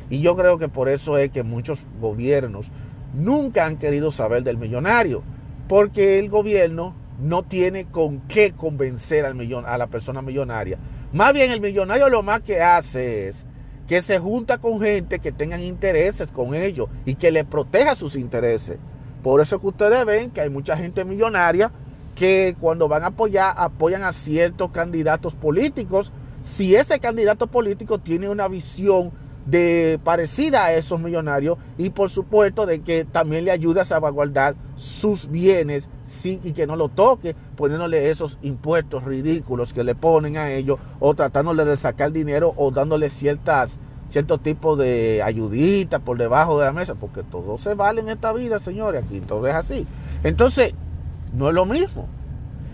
Y 0.09 0.19
yo 0.19 0.35
creo 0.35 0.57
que 0.57 0.67
por 0.67 0.89
eso 0.89 1.17
es 1.17 1.31
que 1.31 1.43
muchos 1.43 1.81
gobiernos 2.01 2.69
nunca 3.13 3.65
han 3.65 3.77
querido 3.77 4.11
saber 4.11 4.43
del 4.43 4.57
millonario 4.57 5.23
porque 5.67 6.19
el 6.19 6.29
gobierno 6.29 6.93
no 7.21 7.43
tiene 7.43 7.85
con 7.85 8.19
qué 8.21 8.51
convencer 8.51 9.25
al 9.25 9.35
millón, 9.35 9.65
a 9.65 9.77
la 9.77 9.87
persona 9.87 10.21
millonaria. 10.21 10.77
Más 11.13 11.31
bien 11.33 11.51
el 11.51 11.61
millonario 11.61 12.09
lo 12.09 12.23
más 12.23 12.41
que 12.41 12.61
hace 12.61 13.29
es 13.29 13.45
que 13.87 14.01
se 14.01 14.19
junta 14.19 14.57
con 14.57 14.81
gente 14.81 15.19
que 15.19 15.31
tengan 15.31 15.61
intereses 15.61 16.31
con 16.31 16.55
ellos 16.55 16.89
y 17.05 17.15
que 17.15 17.31
le 17.31 17.45
proteja 17.45 17.95
sus 17.95 18.15
intereses. 18.15 18.79
Por 19.23 19.39
eso 19.39 19.59
que 19.61 19.67
ustedes 19.67 20.05
ven 20.05 20.31
que 20.31 20.41
hay 20.41 20.49
mucha 20.49 20.75
gente 20.75 21.05
millonaria 21.05 21.71
que 22.21 22.55
cuando 22.59 22.87
van 22.87 23.01
a 23.01 23.07
apoyar, 23.07 23.55
apoyan 23.57 24.03
a 24.03 24.13
ciertos 24.13 24.69
candidatos 24.69 25.33
políticos, 25.33 26.11
si 26.43 26.75
ese 26.75 26.99
candidato 26.99 27.47
político 27.47 27.97
tiene 27.97 28.29
una 28.29 28.47
visión 28.47 29.11
de 29.47 29.99
parecida 30.03 30.65
a 30.65 30.73
esos 30.73 31.01
millonarios 31.01 31.57
y 31.79 31.89
por 31.89 32.11
supuesto 32.11 32.67
de 32.67 32.81
que 32.81 33.05
también 33.05 33.43
le 33.43 33.49
ayuda 33.49 33.81
a 33.81 33.85
salvaguardar 33.85 34.53
sus 34.75 35.31
bienes 35.31 35.89
sí, 36.05 36.39
y 36.43 36.51
que 36.51 36.67
no 36.67 36.75
lo 36.75 36.89
toque 36.89 37.35
poniéndole 37.55 38.11
esos 38.11 38.37
impuestos 38.43 39.03
ridículos 39.03 39.73
que 39.73 39.83
le 39.83 39.95
ponen 39.95 40.37
a 40.37 40.51
ellos 40.51 40.77
o 40.99 41.15
tratándole 41.15 41.65
de 41.65 41.75
sacar 41.75 42.11
dinero 42.11 42.53
o 42.55 42.69
dándole 42.69 43.09
ciertas 43.09 43.79
cierto 44.09 44.37
tipo 44.37 44.75
de 44.75 45.23
ayudita 45.23 45.97
por 45.97 46.19
debajo 46.19 46.59
de 46.59 46.65
la 46.65 46.71
mesa 46.71 46.93
porque 46.93 47.23
todo 47.23 47.57
se 47.57 47.73
vale 47.73 48.01
en 48.01 48.09
esta 48.09 48.31
vida 48.31 48.59
señores 48.59 49.05
aquí 49.05 49.21
todo 49.21 49.47
es 49.47 49.55
así. 49.55 49.87
Entonces 50.23 50.75
no 51.33 51.49
es 51.49 51.55
lo 51.55 51.65
mismo 51.65 52.07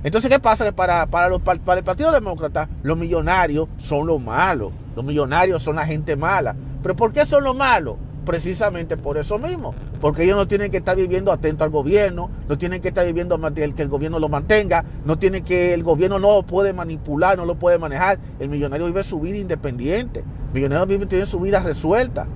entonces, 0.03 0.29
¿qué 0.29 0.39
pasa? 0.39 0.63
Que 0.63 0.73
para, 0.73 1.07
para, 1.07 1.27
los, 1.27 1.41
para 1.41 1.79
el 1.79 1.83
Partido 1.83 2.11
Demócrata, 2.11 2.69
los 2.83 2.97
millonarios 2.97 3.67
son 3.77 4.07
los 4.07 4.21
malos. 4.21 4.71
Los 4.95 5.03
millonarios 5.03 5.61
son 5.63 5.75
la 5.75 5.85
gente 5.85 6.15
mala. 6.15 6.55
¿Pero 6.81 6.95
por 6.95 7.11
qué 7.11 7.25
son 7.25 7.43
los 7.43 7.55
malos? 7.55 7.95
Precisamente 8.23 8.95
por 8.95 9.17
eso 9.17 9.39
mismo. 9.39 9.73
Porque 9.99 10.23
ellos 10.23 10.37
no 10.37 10.47
tienen 10.47 10.69
que 10.69 10.77
estar 10.77 10.95
viviendo 10.95 11.31
atento 11.31 11.63
al 11.63 11.71
gobierno, 11.71 12.29
no 12.47 12.57
tienen 12.57 12.81
que 12.81 12.89
estar 12.89 13.05
viviendo 13.05 13.39
que 13.53 13.81
el 13.81 13.89
gobierno 13.89 14.19
lo 14.19 14.29
mantenga, 14.29 14.85
no 15.03 15.17
tienen 15.17 15.43
que 15.43 15.73
el 15.73 15.83
gobierno 15.83 16.19
no 16.19 16.35
lo 16.35 16.43
puede 16.43 16.73
manipular, 16.73 17.35
no 17.37 17.45
lo 17.45 17.55
puede 17.55 17.79
manejar. 17.79 18.19
El 18.39 18.49
millonario 18.49 18.85
vive 18.85 19.03
su 19.03 19.19
vida 19.19 19.37
independiente. 19.37 20.19
El 20.19 20.53
millonario 20.53 20.85
vive, 20.85 21.05
tiene 21.07 21.25
su 21.25 21.39
vida 21.39 21.59
resuelta. 21.61 22.27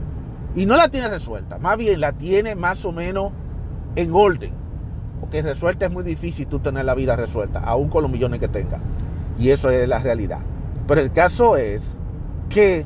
Y 0.56 0.66
no 0.66 0.76
la 0.76 0.90
tiene 0.90 1.08
resuelta, 1.08 1.58
más 1.60 1.78
bien 1.78 2.02
la 2.02 2.12
tiene 2.12 2.56
más 2.56 2.84
o 2.84 2.92
menos 2.92 3.32
en 3.96 4.14
orden 4.14 4.61
porque 5.32 5.44
resuelta 5.44 5.86
es 5.86 5.92
muy 5.94 6.04
difícil 6.04 6.46
tú 6.46 6.60
tener 6.60 6.84
la 6.84 6.94
vida 6.94 7.16
resuelta, 7.16 7.62
aún 7.62 7.88
con 7.88 8.04
los 8.04 8.12
millones 8.12 8.42
que 8.42 8.50
tengas. 8.50 8.82
Y 9.40 9.52
eso 9.52 9.70
es 9.70 9.88
la 9.88 10.00
realidad. 10.00 10.40
Pero 10.86 11.00
el 11.00 11.10
caso 11.10 11.56
es 11.56 11.96
que 12.50 12.86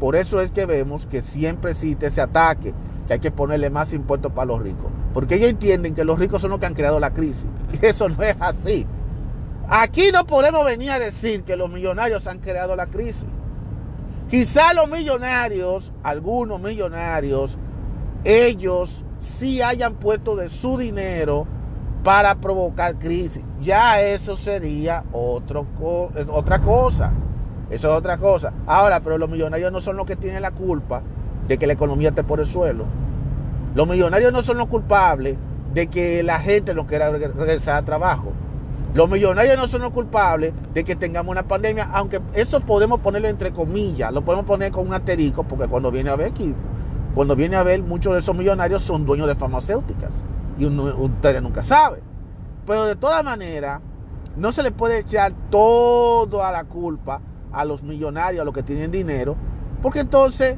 por 0.00 0.16
eso 0.16 0.40
es 0.40 0.50
que 0.50 0.66
vemos 0.66 1.06
que 1.06 1.22
siempre 1.22 1.70
existe 1.70 2.06
ese 2.06 2.20
ataque, 2.20 2.74
que 3.06 3.12
hay 3.12 3.20
que 3.20 3.30
ponerle 3.30 3.70
más 3.70 3.92
impuestos 3.92 4.32
para 4.32 4.46
los 4.46 4.62
ricos. 4.62 4.90
Porque 5.14 5.36
ellos 5.36 5.48
entienden 5.48 5.94
que 5.94 6.02
los 6.02 6.18
ricos 6.18 6.42
son 6.42 6.50
los 6.50 6.58
que 6.58 6.66
han 6.66 6.74
creado 6.74 6.98
la 6.98 7.12
crisis. 7.12 7.46
Y 7.80 7.86
eso 7.86 8.08
no 8.08 8.20
es 8.24 8.36
así. 8.40 8.84
Aquí 9.68 10.10
no 10.12 10.26
podemos 10.26 10.64
venir 10.64 10.90
a 10.90 10.98
decir 10.98 11.44
que 11.44 11.56
los 11.56 11.70
millonarios 11.70 12.26
han 12.26 12.40
creado 12.40 12.74
la 12.74 12.86
crisis. 12.86 13.28
Quizá 14.28 14.74
los 14.74 14.90
millonarios, 14.90 15.92
algunos 16.02 16.60
millonarios, 16.60 17.56
ellos 18.24 19.04
sí 19.20 19.62
hayan 19.62 19.94
puesto 19.94 20.34
de 20.34 20.48
su 20.48 20.78
dinero 20.78 21.46
para 22.06 22.36
provocar 22.36 22.96
crisis. 23.00 23.42
Ya 23.60 24.00
eso 24.00 24.36
sería 24.36 25.02
otro, 25.10 25.66
es 26.14 26.28
otra 26.28 26.60
cosa. 26.60 27.10
Eso 27.68 27.88
es 27.90 27.94
otra 27.98 28.16
cosa. 28.16 28.52
Ahora, 28.64 29.00
pero 29.00 29.18
los 29.18 29.28
millonarios 29.28 29.72
no 29.72 29.80
son 29.80 29.96
los 29.96 30.06
que 30.06 30.14
tienen 30.14 30.40
la 30.40 30.52
culpa 30.52 31.02
de 31.48 31.58
que 31.58 31.66
la 31.66 31.72
economía 31.72 32.10
esté 32.10 32.22
por 32.22 32.38
el 32.38 32.46
suelo. 32.46 32.84
Los 33.74 33.88
millonarios 33.88 34.32
no 34.32 34.44
son 34.44 34.56
los 34.56 34.68
culpables 34.68 35.34
de 35.74 35.88
que 35.88 36.22
la 36.22 36.38
gente 36.38 36.74
no 36.74 36.86
quiera 36.86 37.10
regresar 37.10 37.74
a 37.74 37.82
trabajo. 37.84 38.30
Los 38.94 39.10
millonarios 39.10 39.56
no 39.56 39.66
son 39.66 39.82
los 39.82 39.90
culpables 39.90 40.52
de 40.74 40.84
que 40.84 40.94
tengamos 40.94 41.32
una 41.32 41.42
pandemia, 41.42 41.88
aunque 41.92 42.20
eso 42.34 42.60
podemos 42.60 43.00
ponerlo 43.00 43.26
entre 43.26 43.50
comillas, 43.50 44.12
lo 44.12 44.22
podemos 44.22 44.46
poner 44.46 44.70
con 44.70 44.86
un 44.86 44.94
asterisco, 44.94 45.42
porque 45.42 45.66
cuando 45.66 45.90
viene 45.90 46.10
a 46.10 46.14
ver 46.14 46.30
aquí, 46.30 46.54
cuando 47.16 47.34
viene 47.34 47.56
a 47.56 47.64
ver, 47.64 47.82
muchos 47.82 48.12
de 48.12 48.20
esos 48.20 48.36
millonarios 48.36 48.82
son 48.82 49.04
dueños 49.04 49.26
de 49.26 49.34
farmacéuticas 49.34 50.22
y 50.58 50.66
usted 50.66 51.40
nunca 51.40 51.62
sabe. 51.62 52.02
Pero 52.66 52.84
de 52.84 52.96
todas 52.96 53.24
maneras, 53.24 53.80
no 54.36 54.52
se 54.52 54.62
le 54.62 54.70
puede 54.70 54.98
echar 54.98 55.32
toda 55.50 56.52
la 56.52 56.64
culpa 56.64 57.20
a 57.52 57.64
los 57.64 57.82
millonarios, 57.82 58.42
a 58.42 58.44
los 58.44 58.54
que 58.54 58.62
tienen 58.62 58.90
dinero, 58.90 59.36
porque 59.82 60.00
entonces 60.00 60.56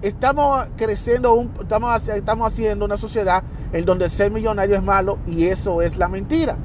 estamos 0.00 0.68
creciendo, 0.76 1.46
estamos, 1.60 2.08
estamos 2.08 2.52
haciendo 2.52 2.84
una 2.84 2.96
sociedad 2.96 3.42
en 3.72 3.84
donde 3.84 4.08
ser 4.08 4.30
millonario 4.30 4.76
es 4.76 4.82
malo 4.82 5.18
y 5.26 5.46
eso 5.46 5.82
es 5.82 5.96
la 5.96 6.08
mentira. 6.08 6.56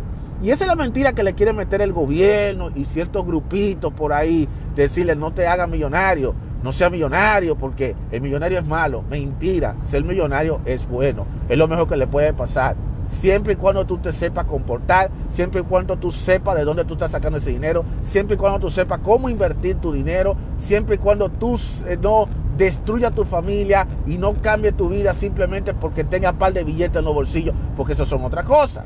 Y 0.41 0.51
esa 0.51 0.63
es 0.63 0.67
la 0.69 0.75
mentira 0.75 1.13
que 1.13 1.23
le 1.23 1.33
quiere 1.33 1.51
meter 1.51 1.81
el 1.81 1.91
gobierno 1.91 2.69
y 2.73 2.85
ciertos 2.85 3.25
grupitos 3.25 3.91
por 3.91 4.13
ahí, 4.13 4.47
decirle 4.75 5.15
no 5.15 5.33
te 5.33 5.47
hagas 5.47 5.67
millonario, 5.67 6.33
no 6.63 6.71
sea 6.71 6.89
millonario 6.89 7.55
porque 7.55 7.95
el 8.11 8.21
millonario 8.21 8.59
es 8.59 8.65
malo. 8.65 9.03
Mentira, 9.09 9.75
ser 9.85 10.03
millonario 10.03 10.61
es 10.65 10.87
bueno, 10.87 11.25
es 11.47 11.57
lo 11.57 11.67
mejor 11.67 11.87
que 11.87 11.97
le 11.97 12.07
puede 12.07 12.33
pasar. 12.33 12.75
Siempre 13.07 13.53
y 13.53 13.55
cuando 13.55 13.85
tú 13.85 13.97
te 13.97 14.11
sepas 14.11 14.45
comportar, 14.45 15.09
siempre 15.29 15.61
y 15.61 15.63
cuando 15.63 15.97
tú 15.97 16.11
sepas 16.11 16.55
de 16.55 16.63
dónde 16.63 16.85
tú 16.85 16.93
estás 16.93 17.11
sacando 17.11 17.39
ese 17.39 17.49
dinero, 17.49 17.83
siempre 18.03 18.35
y 18.35 18.37
cuando 18.37 18.59
tú 18.59 18.69
sepas 18.69 18.99
cómo 18.99 19.29
invertir 19.29 19.77
tu 19.77 19.91
dinero, 19.91 20.35
siempre 20.57 20.95
y 20.95 20.97
cuando 20.99 21.29
tú 21.29 21.59
eh, 21.87 21.97
no 21.99 22.27
destruya 22.55 23.09
tu 23.09 23.25
familia 23.25 23.87
y 24.05 24.17
no 24.17 24.35
cambie 24.35 24.73
tu 24.73 24.89
vida 24.89 25.13
simplemente 25.13 25.73
porque 25.73 26.03
tenga 26.03 26.31
un 26.31 26.37
par 26.37 26.53
de 26.53 26.63
billetes 26.63 26.97
en 26.97 27.05
los 27.05 27.15
bolsillos, 27.15 27.55
porque 27.75 27.93
eso 27.93 28.05
son 28.05 28.23
otra 28.23 28.43
cosa. 28.43 28.85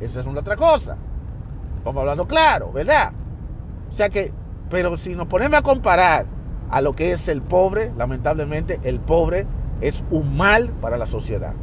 Eso 0.00 0.20
es 0.20 0.26
una 0.26 0.40
otra 0.40 0.56
cosa. 0.56 0.96
Vamos 1.84 2.00
hablando 2.00 2.26
claro, 2.26 2.72
¿verdad? 2.72 3.12
O 3.92 3.94
sea 3.94 4.08
que, 4.08 4.32
pero 4.70 4.96
si 4.96 5.14
nos 5.14 5.26
ponemos 5.26 5.58
a 5.58 5.62
comparar 5.62 6.24
a 6.70 6.80
lo 6.80 6.94
que 6.94 7.12
es 7.12 7.28
el 7.28 7.42
pobre, 7.42 7.92
lamentablemente 7.96 8.80
el 8.84 9.00
pobre 9.00 9.46
es 9.80 10.04
un 10.10 10.36
mal 10.36 10.70
para 10.80 10.96
la 10.96 11.06
sociedad. 11.06 11.54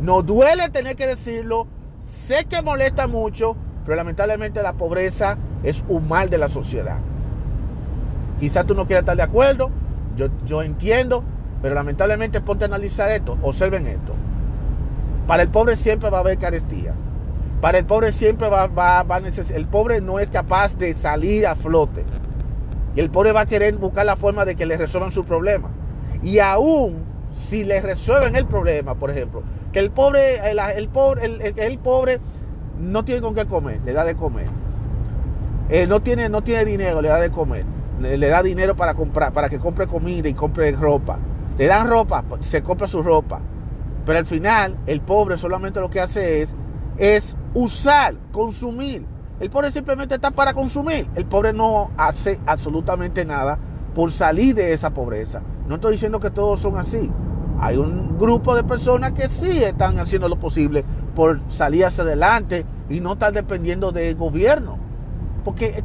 No 0.00 0.22
duele 0.22 0.68
tener 0.68 0.96
que 0.96 1.06
decirlo, 1.06 1.66
sé 2.26 2.44
que 2.44 2.62
molesta 2.62 3.06
mucho, 3.06 3.56
pero 3.84 3.96
lamentablemente 3.96 4.62
la 4.62 4.74
pobreza 4.74 5.38
es 5.62 5.84
un 5.88 6.08
mal 6.08 6.28
de 6.28 6.38
la 6.38 6.48
sociedad. 6.48 6.98
Quizás 8.40 8.66
tú 8.66 8.74
no 8.74 8.86
quieras 8.86 9.02
estar 9.02 9.16
de 9.16 9.22
acuerdo, 9.22 9.70
yo, 10.16 10.28
yo 10.44 10.62
entiendo, 10.62 11.22
pero 11.62 11.74
lamentablemente 11.74 12.40
ponte 12.40 12.64
a 12.64 12.68
analizar 12.68 13.08
esto, 13.10 13.38
observen 13.42 13.86
esto. 13.86 14.14
Para 15.26 15.44
el 15.44 15.48
pobre 15.48 15.76
siempre 15.76 16.10
va 16.10 16.18
a 16.18 16.20
haber 16.20 16.38
carestía. 16.38 16.94
Para 17.60 17.78
el 17.78 17.84
pobre 17.84 18.10
siempre 18.10 18.48
va, 18.48 18.66
va, 18.66 19.04
va 19.04 19.16
a 19.16 19.20
necesitar. 19.20 19.56
El 19.56 19.68
pobre 19.68 20.00
no 20.00 20.18
es 20.18 20.28
capaz 20.28 20.76
de 20.76 20.94
salir 20.94 21.46
a 21.46 21.54
flote. 21.54 22.04
Y 22.94 23.00
el 23.00 23.10
pobre 23.10 23.32
va 23.32 23.42
a 23.42 23.46
querer 23.46 23.76
buscar 23.76 24.04
la 24.04 24.16
forma 24.16 24.44
de 24.44 24.56
que 24.56 24.66
le 24.66 24.76
resuelvan 24.76 25.12
su 25.12 25.24
problema. 25.24 25.70
Y 26.22 26.38
aún 26.38 27.04
si 27.34 27.64
le 27.64 27.80
resuelven 27.80 28.36
el 28.36 28.46
problema, 28.46 28.94
por 28.94 29.10
ejemplo, 29.10 29.42
que 29.72 29.78
el 29.78 29.90
pobre, 29.90 30.36
el, 30.50 30.88
pobre, 30.88 31.24
el, 31.56 31.78
pobre 31.78 32.20
no 32.78 33.04
tiene 33.04 33.22
con 33.22 33.34
qué 33.34 33.46
comer, 33.46 33.80
le 33.84 33.92
da 33.92 34.04
de 34.04 34.14
comer. 34.14 34.46
Eh, 35.70 35.86
no, 35.86 36.00
tiene, 36.00 36.28
no 36.28 36.42
tiene 36.42 36.64
dinero, 36.64 37.00
le 37.00 37.08
da 37.08 37.18
de 37.18 37.30
comer. 37.30 37.64
Le, 38.00 38.18
le, 38.18 38.28
da 38.28 38.42
dinero 38.42 38.76
para 38.76 38.94
comprar, 38.94 39.32
para 39.32 39.48
que 39.48 39.58
compre 39.58 39.86
comida 39.86 40.28
y 40.28 40.34
compre 40.34 40.72
ropa. 40.72 41.18
Le 41.56 41.66
dan 41.66 41.88
ropa, 41.88 42.24
se 42.40 42.62
compra 42.62 42.86
su 42.86 43.02
ropa. 43.02 43.40
Pero 44.04 44.18
al 44.18 44.26
final, 44.26 44.76
el 44.86 45.00
pobre 45.00 45.38
solamente 45.38 45.80
lo 45.80 45.88
que 45.88 46.00
hace 46.00 46.42
es, 46.42 46.54
es 46.98 47.36
usar, 47.54 48.14
consumir. 48.32 49.06
El 49.42 49.50
pobre 49.50 49.72
simplemente 49.72 50.14
está 50.14 50.30
para 50.30 50.54
consumir. 50.54 51.08
El 51.16 51.24
pobre 51.24 51.52
no 51.52 51.90
hace 51.96 52.38
absolutamente 52.46 53.24
nada 53.24 53.58
por 53.92 54.12
salir 54.12 54.54
de 54.54 54.72
esa 54.72 54.90
pobreza. 54.90 55.42
No 55.66 55.74
estoy 55.74 55.94
diciendo 55.94 56.20
que 56.20 56.30
todos 56.30 56.60
son 56.60 56.78
así. 56.78 57.10
Hay 57.58 57.76
un 57.76 58.16
grupo 58.18 58.54
de 58.54 58.62
personas 58.62 59.10
que 59.14 59.26
sí 59.28 59.64
están 59.64 59.98
haciendo 59.98 60.28
lo 60.28 60.38
posible 60.38 60.84
por 61.16 61.40
salir 61.48 61.84
hacia 61.84 62.04
adelante 62.04 62.64
y 62.88 63.00
no 63.00 63.14
estar 63.14 63.32
dependiendo 63.32 63.90
del 63.90 64.14
gobierno. 64.14 64.78
Porque 65.44 65.82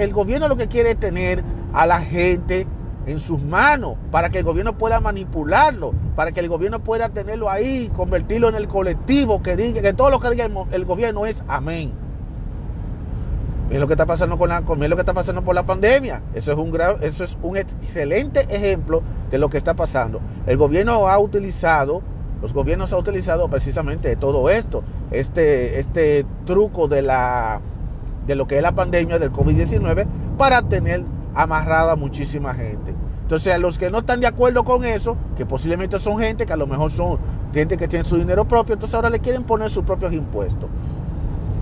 el 0.00 0.12
gobierno 0.14 0.48
lo 0.48 0.56
que 0.56 0.68
quiere 0.68 0.92
es 0.92 0.98
tener 0.98 1.44
a 1.74 1.84
la 1.84 2.00
gente 2.00 2.66
en 3.04 3.20
sus 3.20 3.42
manos 3.42 3.96
para 4.10 4.30
que 4.30 4.38
el 4.38 4.44
gobierno 4.44 4.78
pueda 4.78 4.98
manipularlo, 5.00 5.92
para 6.16 6.32
que 6.32 6.40
el 6.40 6.48
gobierno 6.48 6.78
pueda 6.78 7.10
tenerlo 7.10 7.50
ahí, 7.50 7.92
convertirlo 7.94 8.48
en 8.48 8.54
el 8.54 8.66
colectivo 8.66 9.42
que 9.42 9.56
diga 9.56 9.82
que 9.82 9.92
todo 9.92 10.08
lo 10.08 10.20
que 10.20 10.30
diga 10.30 10.48
el, 10.70 10.84
gobierno 10.86 11.26
es 11.26 11.44
amén. 11.48 12.05
Es 13.70 13.80
lo 13.80 13.86
que 13.86 13.94
está 13.94 14.06
pasando 14.06 14.38
con 14.38 14.48
la, 14.48 14.60
lo 14.60 14.96
que 14.96 15.02
está 15.02 15.14
pasando 15.14 15.42
por 15.42 15.54
la 15.54 15.66
pandemia. 15.66 16.22
Eso 16.34 16.52
es 16.52 16.58
un 16.58 16.72
eso 17.00 17.24
es 17.24 17.36
un 17.42 17.56
excelente 17.56 18.46
ejemplo 18.48 19.02
de 19.30 19.38
lo 19.38 19.48
que 19.50 19.58
está 19.58 19.74
pasando. 19.74 20.20
El 20.46 20.56
gobierno 20.56 21.08
ha 21.08 21.18
utilizado, 21.18 22.02
los 22.40 22.52
gobiernos 22.52 22.92
han 22.92 23.00
utilizado 23.00 23.48
precisamente 23.48 24.14
todo 24.16 24.50
esto, 24.50 24.84
este, 25.10 25.80
este 25.80 26.24
truco 26.44 26.86
de 26.86 27.02
la 27.02 27.60
de 28.26 28.34
lo 28.34 28.46
que 28.46 28.56
es 28.56 28.62
la 28.62 28.72
pandemia 28.72 29.18
del 29.18 29.32
COVID-19 29.32 30.06
para 30.36 30.62
tener 30.62 31.04
amarrada 31.34 31.92
a 31.92 31.96
muchísima 31.96 32.54
gente. 32.54 32.94
Entonces, 33.22 33.52
a 33.52 33.58
los 33.58 33.78
que 33.78 33.90
no 33.90 33.98
están 33.98 34.20
de 34.20 34.26
acuerdo 34.26 34.64
con 34.64 34.84
eso, 34.84 35.16
que 35.36 35.44
posiblemente 35.44 35.98
son 35.98 36.18
gente 36.18 36.46
que 36.46 36.52
a 36.52 36.56
lo 36.56 36.66
mejor 36.66 36.90
son 36.90 37.18
gente 37.52 37.76
que 37.76 37.88
tiene 37.88 38.04
su 38.04 38.16
dinero 38.16 38.46
propio, 38.46 38.74
entonces 38.74 38.94
ahora 38.94 39.10
le 39.10 39.18
quieren 39.18 39.44
poner 39.44 39.70
sus 39.70 39.84
propios 39.84 40.12
impuestos. 40.12 40.68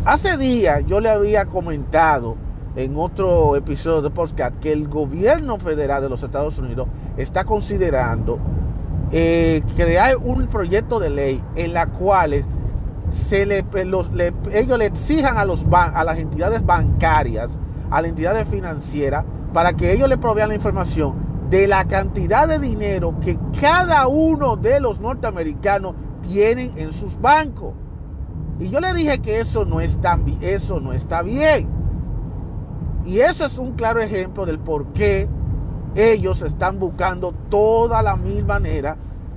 Hace 0.06 0.36
días 0.36 0.82
yo 0.86 1.00
le 1.00 1.08
había 1.08 1.46
comentado 1.46 2.36
en 2.76 2.94
otro 2.98 3.56
episodio 3.56 4.02
de 4.02 4.10
podcast 4.10 4.54
que 4.56 4.70
el 4.70 4.86
gobierno 4.86 5.56
federal 5.56 6.02
de 6.02 6.10
los 6.10 6.22
Estados 6.22 6.58
Unidos 6.58 6.88
está 7.16 7.44
considerando 7.44 8.38
eh, 9.12 9.62
crear 9.74 10.18
un 10.18 10.46
proyecto 10.48 11.00
de 11.00 11.08
ley 11.08 11.42
en 11.56 11.72
la 11.72 11.86
cual 11.86 12.44
ellos 13.32 14.78
le 14.78 14.84
exijan 14.84 15.38
a, 15.38 15.46
los 15.46 15.64
a 15.72 16.04
las 16.04 16.18
entidades 16.18 16.66
bancarias, 16.66 17.58
a 17.90 18.02
las 18.02 18.10
entidades 18.10 18.46
financieras, 18.46 19.24
para 19.54 19.72
que 19.72 19.90
ellos 19.90 20.10
le 20.10 20.18
provean 20.18 20.50
la 20.50 20.54
información 20.54 21.14
de 21.48 21.66
la 21.66 21.86
cantidad 21.86 22.46
de 22.46 22.58
dinero 22.58 23.18
que 23.20 23.38
cada 23.58 24.06
uno 24.08 24.56
de 24.56 24.80
los 24.80 25.00
norteamericanos 25.00 25.94
tienen 26.20 26.76
en 26.76 26.92
sus 26.92 27.18
bancos. 27.18 27.72
Y 28.60 28.68
yo 28.68 28.80
le 28.80 28.94
dije 28.94 29.18
que 29.18 29.40
eso 29.40 29.64
no, 29.64 29.80
está, 29.80 30.18
eso 30.40 30.80
no 30.80 30.92
está 30.92 31.22
bien. 31.22 31.68
Y 33.04 33.20
eso 33.20 33.44
es 33.44 33.58
un 33.58 33.72
claro 33.72 34.00
ejemplo 34.00 34.46
del 34.46 34.58
por 34.58 34.92
qué 34.92 35.28
ellos 35.94 36.42
están 36.42 36.78
buscando 36.78 37.32
toda 37.50 38.02
la 38.02 38.16
mil 38.16 38.44
manera 38.44 38.96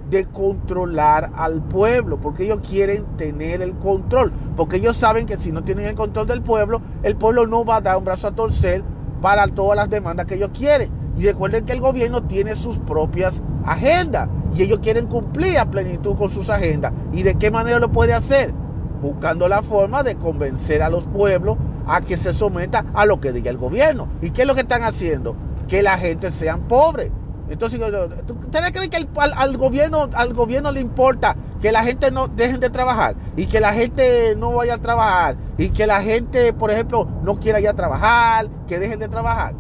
de 0.10 0.25
controlar 0.25 1.32
al 1.36 1.62
pueblo, 1.63 2.19
porque 2.21 2.45
ellos 2.45 2.62
quieren 2.67 3.06
tener 3.17 3.62
el 3.62 3.75
control, 3.75 4.32
porque 4.56 4.77
ellos 4.77 4.95
saben 4.95 5.25
que 5.25 5.36
si 5.36 5.51
no 5.51 5.63
tienen 5.63 5.86
el 5.86 5.95
control 5.95 6.27
del 6.27 6.41
pueblo, 6.41 6.82
el 7.03 7.17
pueblo 7.17 7.45
no 7.45 7.65
va 7.65 7.77
a 7.77 7.82
dar 7.82 7.97
un 7.97 8.06
brazo 8.06 8.30
a 8.30 8.32
torcer 8.36 8.84
para 9.21 9.47
todas 9.47 9.75
las 9.75 9.89
demandas 9.89 10.25
que 10.25 10.36
ellos 10.36 10.51
quieren. 10.53 10.89
Y 11.17 11.25
recuerden 11.25 11.65
que 11.65 11.73
el 11.73 11.82
gobierno 11.82 12.23
tiene 12.23 12.56
sus 12.56 12.77
propias 12.77 13.41
agendas 13.65 14.30
y 14.53 14.62
ellos 14.62 14.80
quieren 14.80 15.08
cumplir 15.08 15.58
a 15.58 15.69
plenitud 15.69 16.15
con 16.15 16.30
sus 16.30 16.49
agendas. 16.49 16.93
¿Y 17.12 17.23
de 17.23 17.36
qué 17.36 17.49
manera 17.49 17.80
lo 17.80 17.91
puede 17.91 18.13
hacer? 18.13 18.53
Buscando 19.01 19.47
la 19.47 19.62
forma 19.62 20.03
de 20.03 20.15
convencer 20.15 20.81
a 20.81 20.89
los 20.89 21.05
pueblos 21.07 21.57
a 21.88 22.01
que 22.01 22.17
se 22.17 22.33
someta 22.33 22.86
a 22.93 23.05
lo 23.05 23.19
que 23.19 23.31
diga 23.31 23.51
el 23.51 23.57
gobierno. 23.57 24.07
¿Y 24.21 24.31
qué 24.31 24.41
es 24.41 24.47
lo 24.47 24.55
que 24.55 24.62
están 24.62 24.83
haciendo? 24.83 25.36
Que 25.67 25.81
la 25.81 25.97
gente 25.97 26.31
sean 26.31 26.62
pobre. 26.67 27.12
Entonces, 27.49 27.79
¿ustedes 27.79 28.71
creen 28.71 28.89
que 28.89 29.07
al, 29.17 29.57
gobierno, 29.57 30.10
al 30.13 30.33
gobierno 30.33 30.71
le 30.71 30.81
importa 30.81 31.36
que 31.62 31.71
la 31.71 31.83
gente 31.83 32.12
no 32.12 32.27
dejen 32.27 32.60
de 32.60 32.69
trabajar 32.69 33.15
y 33.38 33.45
que 33.45 33.62
la 33.62 33.73
gente 33.73 34.36
no 34.36 34.51
vaya 34.53 34.75
a 34.75 34.77
trabajar 34.79 35.38
y 35.57 35.69
que 35.69 35.88
la 35.88 36.01
gente, 36.01 36.51
por 36.51 36.71
ejemplo, 36.71 37.07
no 37.23 37.39
quiera 37.39 37.62
ir 37.62 37.69
a 37.69 37.73
trabajar, 37.73 38.49
que 38.67 38.79
dejen 38.79 38.99
de 38.99 39.07
trabajar? 39.07 39.53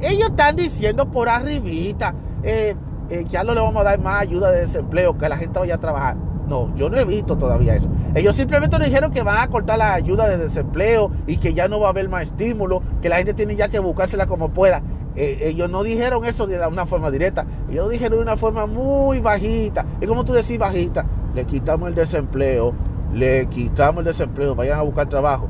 Ellos 0.00 0.28
están 0.28 0.54
diciendo 0.54 1.10
por 1.10 1.28
arribita 1.28 2.14
eh, 2.42 2.76
eh, 3.08 3.24
ya 3.28 3.44
no 3.44 3.54
le 3.54 3.60
vamos 3.60 3.80
a 3.80 3.84
dar 3.84 4.00
más 4.00 4.22
ayuda 4.22 4.50
de 4.50 4.60
desempleo, 4.60 5.16
que 5.16 5.28
la 5.28 5.36
gente 5.36 5.58
vaya 5.58 5.76
a 5.76 5.78
trabajar. 5.78 6.16
No, 6.46 6.72
yo 6.76 6.88
no 6.88 6.96
he 6.96 7.04
visto 7.04 7.36
todavía 7.36 7.74
eso. 7.74 7.88
Ellos 8.14 8.36
simplemente 8.36 8.78
dijeron 8.78 9.10
que 9.10 9.22
van 9.22 9.38
a 9.38 9.48
cortar 9.48 9.78
la 9.78 9.94
ayuda 9.94 10.28
de 10.28 10.38
desempleo 10.38 11.10
y 11.26 11.38
que 11.38 11.54
ya 11.54 11.66
no 11.68 11.80
va 11.80 11.88
a 11.88 11.90
haber 11.90 12.08
más 12.08 12.22
estímulo, 12.24 12.82
que 13.02 13.08
la 13.08 13.16
gente 13.16 13.34
tiene 13.34 13.56
ya 13.56 13.68
que 13.68 13.78
buscársela 13.78 14.26
como 14.26 14.50
pueda. 14.50 14.82
Eh, 15.16 15.38
ellos 15.42 15.68
no 15.70 15.82
dijeron 15.82 16.24
eso 16.24 16.46
de 16.46 16.64
una 16.66 16.86
forma 16.86 17.10
directa, 17.10 17.46
ellos 17.70 17.90
dijeron 17.90 18.18
de 18.18 18.22
una 18.22 18.36
forma 18.36 18.66
muy 18.66 19.20
bajita. 19.20 19.84
Y 20.00 20.06
como 20.06 20.24
tú 20.24 20.34
decís 20.34 20.58
bajita, 20.58 21.04
le 21.34 21.44
quitamos 21.46 21.88
el 21.88 21.94
desempleo, 21.94 22.74
le 23.12 23.46
quitamos 23.46 24.00
el 24.00 24.04
desempleo, 24.04 24.54
vayan 24.54 24.78
a 24.78 24.82
buscar 24.82 25.08
trabajo. 25.08 25.48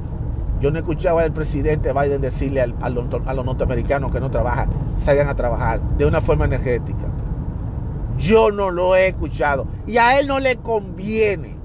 Yo 0.61 0.71
no 0.71 0.79
escuchaba 0.79 1.23
al 1.23 1.33
presidente 1.33 1.93
Biden 1.93 2.23
decirle 2.23 2.63
a, 2.63 2.89
los, 2.89 3.05
a 3.27 3.35
los 3.35 3.45
norteamericanos 3.45 4.11
que 4.11 4.21
no 4.21 4.31
trabajan, 4.31 4.71
salgan 4.95 5.29
a 5.29 5.35
trabajar 5.35 5.81
de 5.99 6.07
una 6.07 6.23
forma 6.23 6.47
energética. 6.47 7.09
Yo 8.19 8.51
no 8.51 8.71
lo 8.71 8.97
he 8.97 9.09
escuchado. 9.09 9.67
Y 9.87 9.99
a 9.99 10.19
él 10.19 10.27
no 10.27 10.41
le 10.41 10.57
conviene. 10.57 11.57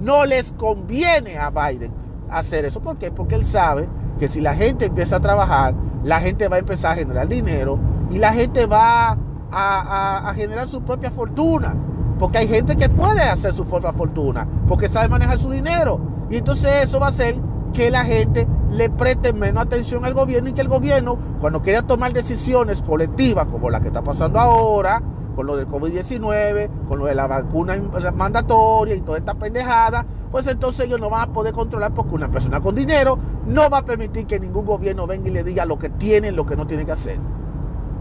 No 0.00 0.24
les 0.24 0.52
conviene 0.52 1.38
a 1.38 1.50
Biden 1.50 1.92
hacer 2.30 2.64
eso. 2.64 2.80
¿Por 2.80 2.98
qué? 2.98 3.10
Porque 3.10 3.34
él 3.34 3.44
sabe 3.44 3.88
que 4.18 4.28
si 4.28 4.40
la 4.40 4.54
gente 4.54 4.86
empieza 4.86 5.16
a 5.16 5.20
trabajar, 5.20 5.74
la 6.04 6.20
gente 6.20 6.48
va 6.48 6.56
a 6.56 6.60
empezar 6.60 6.92
a 6.92 6.94
generar 6.96 7.28
dinero 7.28 7.78
y 8.10 8.18
la 8.18 8.32
gente 8.32 8.66
va 8.66 9.18
a, 9.52 10.32
generar 10.34 10.68
su 10.68 10.82
propia 10.82 11.10
fortuna. 11.10 11.74
Porque 12.18 12.38
hay 12.38 12.48
gente 12.48 12.76
que 12.76 12.88
puede 12.88 13.22
hacer 13.22 13.54
su 13.54 13.64
propia 13.64 13.92
fortuna, 13.92 14.46
porque 14.68 14.88
sabe 14.88 15.08
manejar 15.08 15.38
su 15.38 15.50
dinero. 15.50 16.00
Y 16.28 16.36
entonces 16.36 16.84
eso 16.84 17.00
va 17.00 17.06
a 17.06 17.10
hacer 17.10 17.36
que 17.72 17.90
la 17.90 18.04
gente 18.04 18.46
le 18.70 18.90
preste 18.90 19.32
menos 19.32 19.62
atención 19.62 20.04
al 20.04 20.12
gobierno 20.12 20.50
y 20.50 20.52
que 20.52 20.60
el 20.60 20.68
gobierno, 20.68 21.18
cuando 21.40 21.62
quiera 21.62 21.82
tomar 21.82 22.12
decisiones 22.12 22.82
colectivas, 22.82 23.46
como 23.46 23.70
la 23.70 23.80
que 23.80 23.88
está 23.88 24.02
pasando 24.02 24.38
ahora, 24.38 25.02
con 25.40 25.46
lo 25.46 25.56
del 25.56 25.68
COVID-19, 25.68 26.68
con 26.86 26.98
lo 26.98 27.06
de 27.06 27.14
la 27.14 27.26
vacuna 27.26 27.74
mandatoria 28.14 28.94
y 28.94 29.00
toda 29.00 29.16
esta 29.16 29.32
pendejada, 29.32 30.04
pues 30.30 30.46
entonces 30.46 30.84
ellos 30.84 31.00
no 31.00 31.08
van 31.08 31.30
a 31.30 31.32
poder 31.32 31.54
controlar 31.54 31.94
porque 31.94 32.14
una 32.14 32.30
persona 32.30 32.60
con 32.60 32.74
dinero 32.74 33.18
no 33.46 33.70
va 33.70 33.78
a 33.78 33.84
permitir 33.86 34.26
que 34.26 34.38
ningún 34.38 34.66
gobierno 34.66 35.06
venga 35.06 35.30
y 35.30 35.32
le 35.32 35.42
diga 35.42 35.64
lo 35.64 35.78
que 35.78 35.88
tiene, 35.88 36.30
lo 36.30 36.44
que 36.44 36.56
no 36.56 36.66
tiene 36.66 36.84
que 36.84 36.92
hacer. 36.92 37.18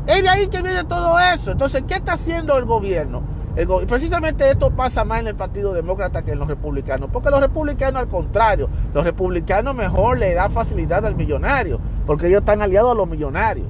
Es 0.06 0.22
de 0.22 0.28
ahí 0.28 0.50
que 0.50 0.62
viene 0.62 0.84
todo 0.84 1.18
eso. 1.18 1.52
Entonces, 1.52 1.84
¿qué 1.88 1.94
está 1.94 2.14
haciendo 2.14 2.58
el 2.58 2.66
gobierno? 2.66 3.24
precisamente 3.88 4.50
esto 4.50 4.72
pasa 4.72 5.06
más 5.06 5.22
en 5.22 5.28
el 5.28 5.36
Partido 5.36 5.74
Demócrata 5.74 6.24
que 6.24 6.32
en 6.32 6.40
los 6.40 6.48
republicanos, 6.48 7.10
porque 7.12 7.30
los 7.30 7.40
republicanos 7.40 8.02
al 8.02 8.10
contrario, 8.10 8.70
los 8.94 9.04
republicanos 9.06 9.76
mejor 9.76 10.18
le 10.18 10.34
dan 10.34 10.52
facilidad 10.52 11.06
al 11.06 11.16
millonario, 11.16 11.80
porque 12.06 12.28
ellos 12.28 12.40
están 12.40 12.62
aliados 12.62 12.92
a 12.92 12.96
los 12.96 13.08
millonarios. 13.08 13.68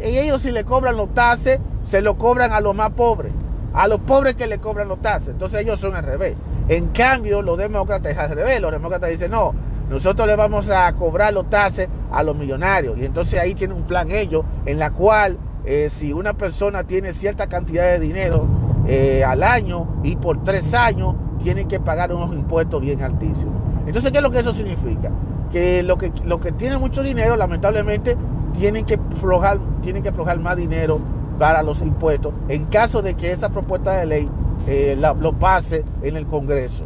Y 0.00 0.18
ellos 0.18 0.42
si 0.42 0.52
le 0.52 0.64
cobran 0.64 0.96
los 0.96 1.12
tases, 1.14 1.60
se 1.84 2.02
lo 2.02 2.16
cobran 2.16 2.52
a 2.52 2.60
los 2.60 2.74
más 2.74 2.90
pobres, 2.90 3.32
a 3.72 3.88
los 3.88 4.00
pobres 4.00 4.34
que 4.34 4.46
le 4.46 4.58
cobran 4.58 4.88
los 4.88 5.00
taxes. 5.00 5.30
Entonces 5.30 5.60
ellos 5.60 5.80
son 5.80 5.96
al 5.96 6.04
revés. 6.04 6.36
En 6.68 6.88
cambio, 6.88 7.42
los 7.42 7.56
demócratas 7.58 8.12
es 8.12 8.18
al 8.18 8.30
revés. 8.30 8.60
Los 8.60 8.72
demócratas 8.72 9.10
dicen, 9.10 9.30
no, 9.30 9.54
nosotros 9.88 10.28
le 10.28 10.36
vamos 10.36 10.68
a 10.68 10.92
cobrar 10.94 11.32
los 11.32 11.48
taxes 11.48 11.88
a 12.12 12.22
los 12.22 12.36
millonarios. 12.36 12.98
Y 12.98 13.04
entonces 13.04 13.40
ahí 13.40 13.54
tienen 13.54 13.76
un 13.76 13.84
plan 13.84 14.10
ellos 14.10 14.44
en 14.66 14.78
la 14.78 14.90
cual 14.90 15.38
eh, 15.64 15.88
si 15.90 16.12
una 16.12 16.34
persona 16.34 16.84
tiene 16.84 17.12
cierta 17.12 17.46
cantidad 17.46 17.84
de 17.84 17.98
dinero 17.98 18.46
eh, 18.86 19.24
al 19.24 19.42
año 19.42 20.00
y 20.02 20.16
por 20.16 20.42
tres 20.44 20.74
años 20.74 21.14
tienen 21.42 21.68
que 21.68 21.80
pagar 21.80 22.12
unos 22.12 22.34
impuestos 22.34 22.80
bien 22.80 23.02
altísimos. 23.02 23.54
Entonces, 23.86 24.12
¿qué 24.12 24.18
es 24.18 24.22
lo 24.22 24.30
que 24.30 24.40
eso 24.40 24.52
significa? 24.52 25.10
Que 25.50 25.82
lo 25.82 25.96
que, 25.96 26.12
lo 26.24 26.40
que 26.40 26.52
tiene 26.52 26.76
mucho 26.76 27.02
dinero, 27.02 27.36
lamentablemente, 27.36 28.16
tienen 28.52 28.84
que 28.84 28.94
aflojar, 28.94 29.58
tienen 29.82 30.02
que 30.02 30.08
aflojar 30.08 30.38
más 30.40 30.56
dinero 30.56 31.00
para 31.38 31.62
los 31.62 31.80
impuestos 31.82 32.32
en 32.48 32.64
caso 32.66 33.00
de 33.00 33.14
que 33.14 33.30
esa 33.30 33.48
propuesta 33.50 33.92
de 33.92 34.06
ley 34.06 34.28
eh, 34.66 34.96
lo 34.98 35.32
pase 35.34 35.84
en 36.02 36.16
el 36.16 36.26
Congreso. 36.26 36.84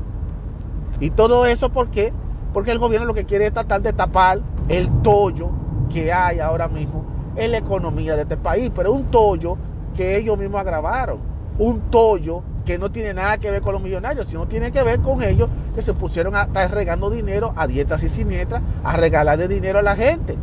Y 1.01 1.11
todo 1.11 1.47
eso, 1.47 1.71
¿por 1.71 1.89
qué? 1.89 2.13
Porque 2.53 2.71
el 2.71 2.79
gobierno 2.79 3.07
lo 3.07 3.15
que 3.15 3.25
quiere 3.25 3.47
es 3.47 3.53
tratar 3.53 3.83
de 3.83 3.93
tapar 3.93 4.41
el 4.69 4.91
tollo 5.03 5.51
que 5.93 6.13
hay 6.13 6.39
ahora 6.39 6.69
mismo 6.69 7.05
en 7.35 7.51
la 7.51 7.59
economía 7.59 8.15
de 8.15 8.23
este 8.23 8.37
país, 8.37 8.71
pero 8.75 8.93
un 8.93 9.05
tollo 9.05 9.57
que 9.97 10.17
ellos 10.17 10.39
mismos 10.39 10.61
agravaron, 10.61 11.19
un 11.59 11.81
tollo 11.91 12.43
que 12.65 12.79
no 12.79 12.91
tiene 12.91 13.15
nada 13.15 13.39
que 13.39 13.51
ver 13.51 13.63
con 13.63 13.73
los 13.73 13.83
millonarios, 13.83 14.29
sino 14.29 14.47
tiene 14.47 14.71
que 14.71 14.83
ver 14.83 15.01
con 15.01 15.23
ellos 15.23 15.49
que 15.75 15.83
se 15.83 15.95
pusieron 15.95 16.37
a 16.37 16.43
estar 16.43 16.71
regando 16.71 17.11
dinero 17.11 17.53
a 17.57 17.67
dietas 17.67 18.03
y 18.03 18.09
siniestras, 18.09 18.63
a 18.85 18.97
regalar 18.97 19.39
de 19.39 19.49
dinero 19.49 19.79
a 19.79 19.83
la 19.83 19.97
gente. 19.97 20.37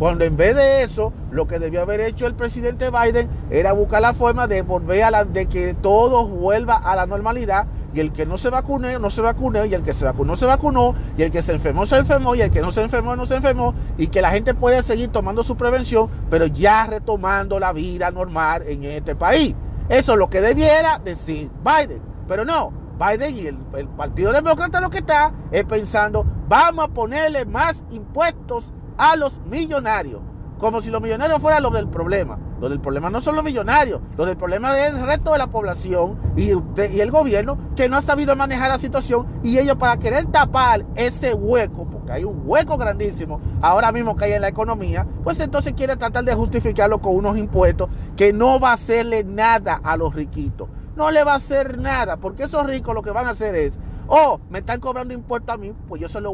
Cuando 0.00 0.24
en 0.24 0.34
vez 0.34 0.56
de 0.56 0.82
eso, 0.82 1.12
lo 1.30 1.46
que 1.46 1.58
debió 1.58 1.82
haber 1.82 2.00
hecho 2.00 2.26
el 2.26 2.34
presidente 2.34 2.88
Biden 2.88 3.28
era 3.50 3.74
buscar 3.74 4.00
la 4.00 4.14
forma 4.14 4.46
de 4.46 4.62
volver 4.62 5.02
a 5.02 5.10
la, 5.10 5.24
de 5.26 5.44
que 5.44 5.74
todo 5.74 6.26
vuelva 6.26 6.76
a 6.76 6.96
la 6.96 7.04
normalidad 7.04 7.66
y 7.92 8.00
el 8.00 8.10
que 8.10 8.24
no 8.24 8.38
se 8.38 8.48
vacune, 8.48 8.98
no 8.98 9.10
se 9.10 9.20
vacune, 9.20 9.66
y 9.66 9.74
el 9.74 9.82
que 9.82 9.92
se 9.92 10.06
vacunó, 10.06 10.36
se 10.36 10.46
vacunó, 10.46 10.94
y 11.18 11.22
el 11.22 11.30
que 11.30 11.42
se 11.42 11.52
enfermó, 11.52 11.84
se 11.84 11.98
enfermó, 11.98 12.34
y 12.34 12.40
el 12.40 12.50
que 12.50 12.62
no 12.62 12.72
se 12.72 12.80
enfermó, 12.80 13.14
no 13.14 13.26
se 13.26 13.36
enfermó, 13.36 13.74
y 13.98 14.06
que 14.06 14.22
la 14.22 14.30
gente 14.30 14.54
puede 14.54 14.82
seguir 14.82 15.08
tomando 15.08 15.42
su 15.42 15.54
prevención, 15.54 16.08
pero 16.30 16.46
ya 16.46 16.86
retomando 16.86 17.58
la 17.60 17.74
vida 17.74 18.10
normal 18.10 18.62
en 18.68 18.84
este 18.84 19.14
país. 19.14 19.54
Eso 19.90 20.12
es 20.12 20.18
lo 20.18 20.30
que 20.30 20.40
debiera 20.40 20.98
decir 20.98 21.50
Biden, 21.62 22.00
pero 22.26 22.46
no, 22.46 22.72
Biden 22.98 23.36
y 23.36 23.46
el, 23.48 23.58
el 23.76 23.88
Partido 23.88 24.32
Demócrata 24.32 24.80
lo 24.80 24.88
que 24.88 24.98
está 24.98 25.34
es 25.50 25.64
pensando, 25.64 26.24
vamos 26.48 26.86
a 26.86 26.88
ponerle 26.88 27.44
más 27.44 27.84
impuestos 27.90 28.72
a 29.00 29.16
los 29.16 29.40
millonarios. 29.46 30.20
Como 30.58 30.82
si 30.82 30.90
los 30.90 31.00
millonarios 31.00 31.40
fueran 31.40 31.62
los 31.62 31.72
del 31.72 31.88
problema. 31.88 32.38
Lo 32.60 32.68
del 32.68 32.80
problema 32.80 33.08
no 33.08 33.22
son 33.22 33.36
los 33.36 33.42
millonarios, 33.42 34.02
lo 34.18 34.26
del 34.26 34.36
problema 34.36 34.78
es 34.78 34.90
el 34.90 35.06
resto 35.06 35.32
de 35.32 35.38
la 35.38 35.46
población 35.46 36.18
y, 36.36 36.50
y 36.50 37.00
el 37.00 37.10
gobierno 37.10 37.56
que 37.74 37.88
no 37.88 37.96
ha 37.96 38.02
sabido 38.02 38.36
manejar 38.36 38.68
la 38.68 38.78
situación 38.78 39.26
y 39.42 39.56
ellos 39.56 39.76
para 39.76 39.96
querer 39.96 40.26
tapar 40.26 40.84
ese 40.94 41.32
hueco, 41.32 41.88
porque 41.88 42.12
hay 42.12 42.24
un 42.24 42.42
hueco 42.44 42.76
grandísimo 42.76 43.40
ahora 43.62 43.92
mismo 43.92 44.14
que 44.14 44.26
hay 44.26 44.32
en 44.32 44.42
la 44.42 44.48
economía, 44.48 45.06
pues 45.24 45.40
entonces 45.40 45.72
quieren 45.72 45.98
tratar 45.98 46.22
de 46.24 46.34
justificarlo 46.34 47.00
con 47.00 47.16
unos 47.16 47.38
impuestos 47.38 47.88
que 48.14 48.34
no 48.34 48.60
va 48.60 48.72
a 48.72 48.74
hacerle 48.74 49.24
nada 49.24 49.80
a 49.82 49.96
los 49.96 50.14
riquitos. 50.14 50.68
No 50.96 51.10
le 51.10 51.24
va 51.24 51.32
a 51.32 51.36
hacer 51.36 51.78
nada, 51.78 52.18
porque 52.18 52.42
esos 52.42 52.66
ricos 52.66 52.94
lo 52.94 53.00
que 53.00 53.10
van 53.10 53.26
a 53.26 53.30
hacer 53.30 53.54
es 53.54 53.78
oh, 54.10 54.40
me 54.50 54.58
están 54.58 54.80
cobrando 54.80 55.14
impuestos 55.14 55.54
a 55.54 55.56
mí, 55.56 55.72
pues 55.88 56.00
yo 56.00 56.08
se 56.08 56.20
lo 56.20 56.32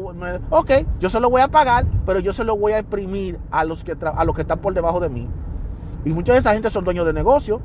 yo 0.99 1.09
se 1.09 1.19
voy 1.19 1.41
a 1.41 1.47
pagar, 1.47 1.85
pero 2.05 2.19
yo 2.19 2.33
se 2.33 2.43
lo 2.43 2.57
voy 2.57 2.73
a 2.73 2.79
imprimir 2.79 3.39
a 3.51 3.63
los 3.63 3.83
que 3.83 3.95
a 4.01 4.25
los 4.25 4.35
que 4.35 4.41
están 4.41 4.59
por 4.59 4.73
debajo 4.73 4.99
de 4.99 5.09
mí. 5.09 5.29
Y 6.03 6.09
mucha 6.09 6.33
de 6.33 6.39
esa 6.39 6.53
gente 6.53 6.69
son 6.69 6.83
dueños 6.83 7.05
de 7.05 7.13
negocio 7.13 7.61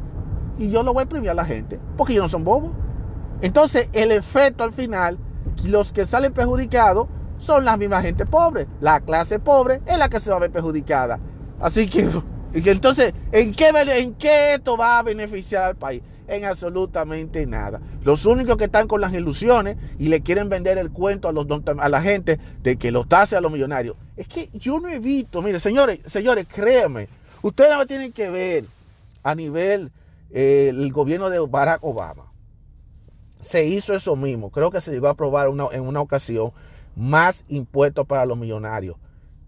y 0.58 0.70
yo 0.70 0.82
lo 0.82 0.92
voy 0.92 1.00
a 1.00 1.02
imprimir 1.04 1.30
a 1.30 1.34
la 1.34 1.44
gente, 1.44 1.80
porque 1.96 2.12
ellos 2.12 2.24
no 2.24 2.28
son 2.28 2.44
bobos. 2.44 2.72
Entonces, 3.40 3.88
el 3.92 4.12
efecto 4.12 4.64
al 4.64 4.72
final, 4.72 5.18
los 5.64 5.92
que 5.92 6.06
salen 6.06 6.32
perjudicados 6.32 7.08
son 7.38 7.64
las 7.64 7.78
mismas 7.78 8.02
gente 8.02 8.26
pobre. 8.26 8.68
La 8.80 9.00
clase 9.00 9.38
pobre 9.38 9.80
es 9.86 9.98
la 9.98 10.08
que 10.08 10.20
se 10.20 10.30
va 10.30 10.36
a 10.36 10.40
ver 10.40 10.52
perjudicada. 10.52 11.18
Así 11.60 11.88
que, 11.88 12.08
entonces, 12.52 13.14
¿en 13.32 13.52
qué, 13.52 13.68
¿en 13.68 14.14
qué 14.14 14.54
esto 14.54 14.76
va 14.76 14.98
a 14.98 15.02
beneficiar 15.02 15.64
al 15.64 15.76
país? 15.76 16.02
En 16.28 16.44
absolutamente 16.44 17.46
nada. 17.46 17.80
Los 18.02 18.26
únicos 18.26 18.56
que 18.56 18.64
están 18.64 18.88
con 18.88 19.00
las 19.00 19.12
ilusiones 19.12 19.76
y 19.98 20.08
le 20.08 20.22
quieren 20.22 20.48
vender 20.48 20.78
el 20.78 20.90
cuento 20.90 21.28
a, 21.28 21.32
los, 21.32 21.46
a 21.78 21.88
la 21.88 22.02
gente 22.02 22.38
de 22.62 22.76
que 22.76 22.92
los 22.92 23.08
tase 23.08 23.36
a 23.36 23.40
los 23.40 23.52
millonarios. 23.52 23.96
Es 24.16 24.28
que 24.28 24.48
yo 24.54 24.80
no 24.80 24.88
he 24.88 24.98
visto, 24.98 25.42
mire, 25.42 25.60
señores, 25.60 26.00
señores, 26.06 26.46
créanme, 26.46 27.08
ustedes 27.42 27.76
no 27.76 27.86
tienen 27.86 28.12
que 28.12 28.30
ver 28.30 28.64
a 29.22 29.34
nivel 29.34 29.90
eh, 30.30 30.68
el 30.70 30.92
gobierno 30.92 31.30
de 31.30 31.38
Barack 31.38 31.82
Obama. 31.84 32.32
Se 33.40 33.64
hizo 33.64 33.94
eso 33.94 34.16
mismo. 34.16 34.50
Creo 34.50 34.70
que 34.70 34.80
se 34.80 34.92
llegó 34.92 35.08
a 35.08 35.10
aprobar 35.10 35.48
en 35.48 35.82
una 35.82 36.00
ocasión 36.00 36.52
más 36.94 37.44
impuestos 37.48 38.06
para 38.06 38.24
los 38.24 38.38
millonarios. 38.38 38.96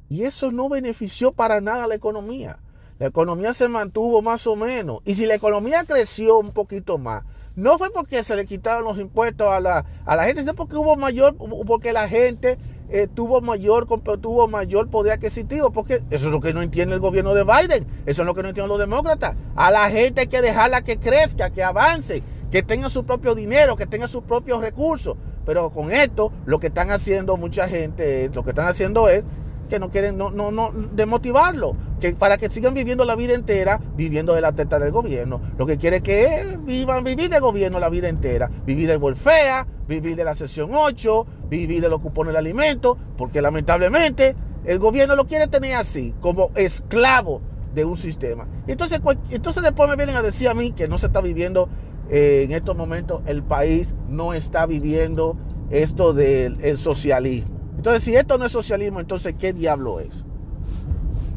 Y 0.08 0.22
eso 0.22 0.52
no 0.52 0.68
benefició 0.68 1.32
para 1.32 1.60
nada 1.60 1.84
a 1.84 1.88
la 1.88 1.94
economía. 1.94 2.58
La 2.98 3.07
economía 3.09 3.52
se 3.52 3.68
mantuvo 3.68 4.22
más 4.22 4.46
o 4.46 4.54
menos. 4.54 5.00
Y 5.04 5.14
si 5.14 5.26
la 5.26 5.35
economía 5.35 5.85
creció 5.85 6.38
un 6.38 6.52
poquito 6.52 6.98
más, 6.98 7.24
no 7.57 7.78
fue 7.78 7.90
porque 7.90 8.22
se 8.24 8.37
le 8.37 8.46
quitaron 8.46 8.85
los 8.85 8.98
impuestos 8.98 9.48
a 9.48 9.61
la, 9.61 9.85
a 10.04 10.16
la 10.16 10.24
gente, 10.24 10.42
sino 10.42 10.54
porque 10.54 10.76
hubo 10.76 10.96
mayor, 10.96 11.37
porque 11.66 11.92
la 11.92 12.09
gente 12.09 12.59
eh, 12.90 13.09
tuvo 13.12 13.40
mayor 13.40 13.87
tuvo 14.20 14.46
mayor 14.48 14.88
poder 14.88 15.14
adquisitivo, 15.14 15.70
porque 15.70 16.02
eso 16.11 16.26
es 16.26 16.33
lo 16.33 16.40
que 16.40 16.52
no 16.52 16.62
entiende 16.62 16.94
el 16.94 17.00
gobierno 17.00 17.35
de 17.35 17.44
Biden, 17.44 17.87
eso 18.07 18.22
es 18.22 18.26
lo 18.26 18.35
que 18.35 18.42
no 18.42 18.48
entienden 18.48 18.68
los 18.68 18.78
demócratas. 18.78 19.37
A 19.57 19.70
la 19.70 19.90
gente 19.90 20.22
hay 20.22 20.26
que 20.26 20.42
dejarla 20.42 20.83
que 20.83 20.98
crezca, 20.98 21.50
que 21.50 21.62
avance, 21.62 22.22
que 22.50 22.62
tenga 22.62 22.90
su 22.90 23.04
propio 23.04 23.35
dinero, 23.35 23.76
que 23.76 23.87
tenga 23.87 24.07
sus 24.07 24.22
propios 24.22 24.61
recursos. 24.61 25.16
Pero 25.44 25.70
con 25.70 25.92
esto, 25.92 26.33
lo 26.46 26.59
que 26.59 26.68
están 26.68 26.90
haciendo 26.90 27.37
mucha 27.37 27.68
gente, 27.68 28.30
lo 28.33 28.44
que 28.44 28.50
están 28.50 28.68
haciendo 28.68 29.09
es 29.09 29.24
que 29.68 29.79
no 29.79 29.90
quieren 29.90 30.16
no, 30.16 30.31
no, 30.31 30.50
no 30.50 30.72
demotivarlo, 30.92 31.77
que 32.00 32.12
para 32.12 32.38
que 32.38 32.48
sigan 32.48 32.74
viviendo 32.74 33.05
la 33.05 33.16
vida 33.16 33.35
entera, 33.35 33.81
viviendo 33.96 34.35
de 34.35 34.40
la 34.40 34.53
teta 34.53 34.79
del 34.79 34.92
gobierno. 34.92 35.40
Lo 35.59 35.66
que 35.66 35.79
quiere 35.79 36.03
que 36.03 36.59
vivan, 36.62 37.05
vivir 37.05 37.31
de 37.31 37.40
gobierno 37.40 37.79
la 37.79 37.88
vida 37.88 38.09
entera, 38.09 38.50
vivir 38.66 38.88
de 38.88 38.96
Wolfea, 38.96 39.66
vivir 39.88 40.16
de 40.16 40.24
la 40.24 40.35
sesión 40.35 40.70
8, 40.72 41.27
vivir 41.48 41.81
de 41.81 41.88
los 41.88 42.00
cupones 42.00 42.33
de 42.33 42.38
alimentos, 42.38 42.96
porque 43.16 43.42
lamentablemente 43.42 44.37
el 44.64 44.79
gobierno 44.79 45.16
lo 45.16 45.27
quiere 45.27 45.46
tener 45.46 45.74
así, 45.74 46.14
como 46.20 46.50
esclavo 46.55 47.42
de 47.74 47.85
un 47.85 47.96
sistema. 47.96 48.46
Entonces, 48.66 49.00
entonces 49.31 49.62
después 49.62 49.88
me 49.88 49.96
vienen 49.96 50.16
a 50.16 50.22
decir 50.22 50.48
a 50.48 50.55
mí 50.55 50.72
que 50.72 50.88
no 50.88 50.98
se 50.98 51.07
está 51.07 51.20
viviendo 51.20 51.68
eh, 52.11 52.42
en 52.44 52.53
estos 52.53 52.77
momentos, 52.77 53.22
el 53.27 53.42
país 53.42 53.94
no 54.09 54.35
está 54.35 54.66
viviendo 54.66 55.37
esto 55.70 56.12
del 56.12 56.77
socialismo. 56.77 57.53
Entonces, 57.84 58.02
si 58.02 58.16
esto 58.16 58.38
no 58.38 58.46
es 58.46 58.52
socialismo, 58.52 58.98
entonces, 58.98 59.34
¿qué 59.38 59.52
diablo 59.52 60.00
es? 60.00 60.24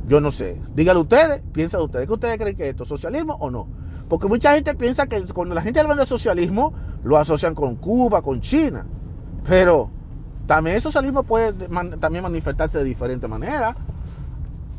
Yo 0.08 0.22
no 0.22 0.32
sé. 0.32 0.62
Díganlo 0.74 1.02
ustedes, 1.02 1.42
piensan 1.52 1.82
ustedes. 1.82 2.08
¿Qué 2.08 2.14
ustedes 2.14 2.38
creen 2.38 2.56
que 2.56 2.70
esto 2.70 2.84
es 2.84 2.90
socialismo 2.90 3.36
o 3.42 3.52
no? 3.52 3.68
Porque 4.08 4.28
mucha 4.28 4.54
gente 4.54 4.74
piensa 4.74 5.08
que 5.08 5.22
cuando 5.34 5.54
la 5.54 5.62
gente 5.62 5.82
habla 5.82 5.96
de 5.96 6.06
socialismo, 6.06 6.74
lo 7.04 7.18
asocian 7.18 7.54
con 7.54 7.76
Cuba, 7.76 8.22
con 8.22 8.40
China. 8.40 8.86
Pero 9.46 9.90
también 10.46 10.78
el 10.78 10.82
socialismo 10.82 11.24
puede 11.24 11.52
también 11.98 12.24
manifestarse 12.24 12.78
de 12.78 12.86
diferente 12.86 13.28
manera. 13.28 13.76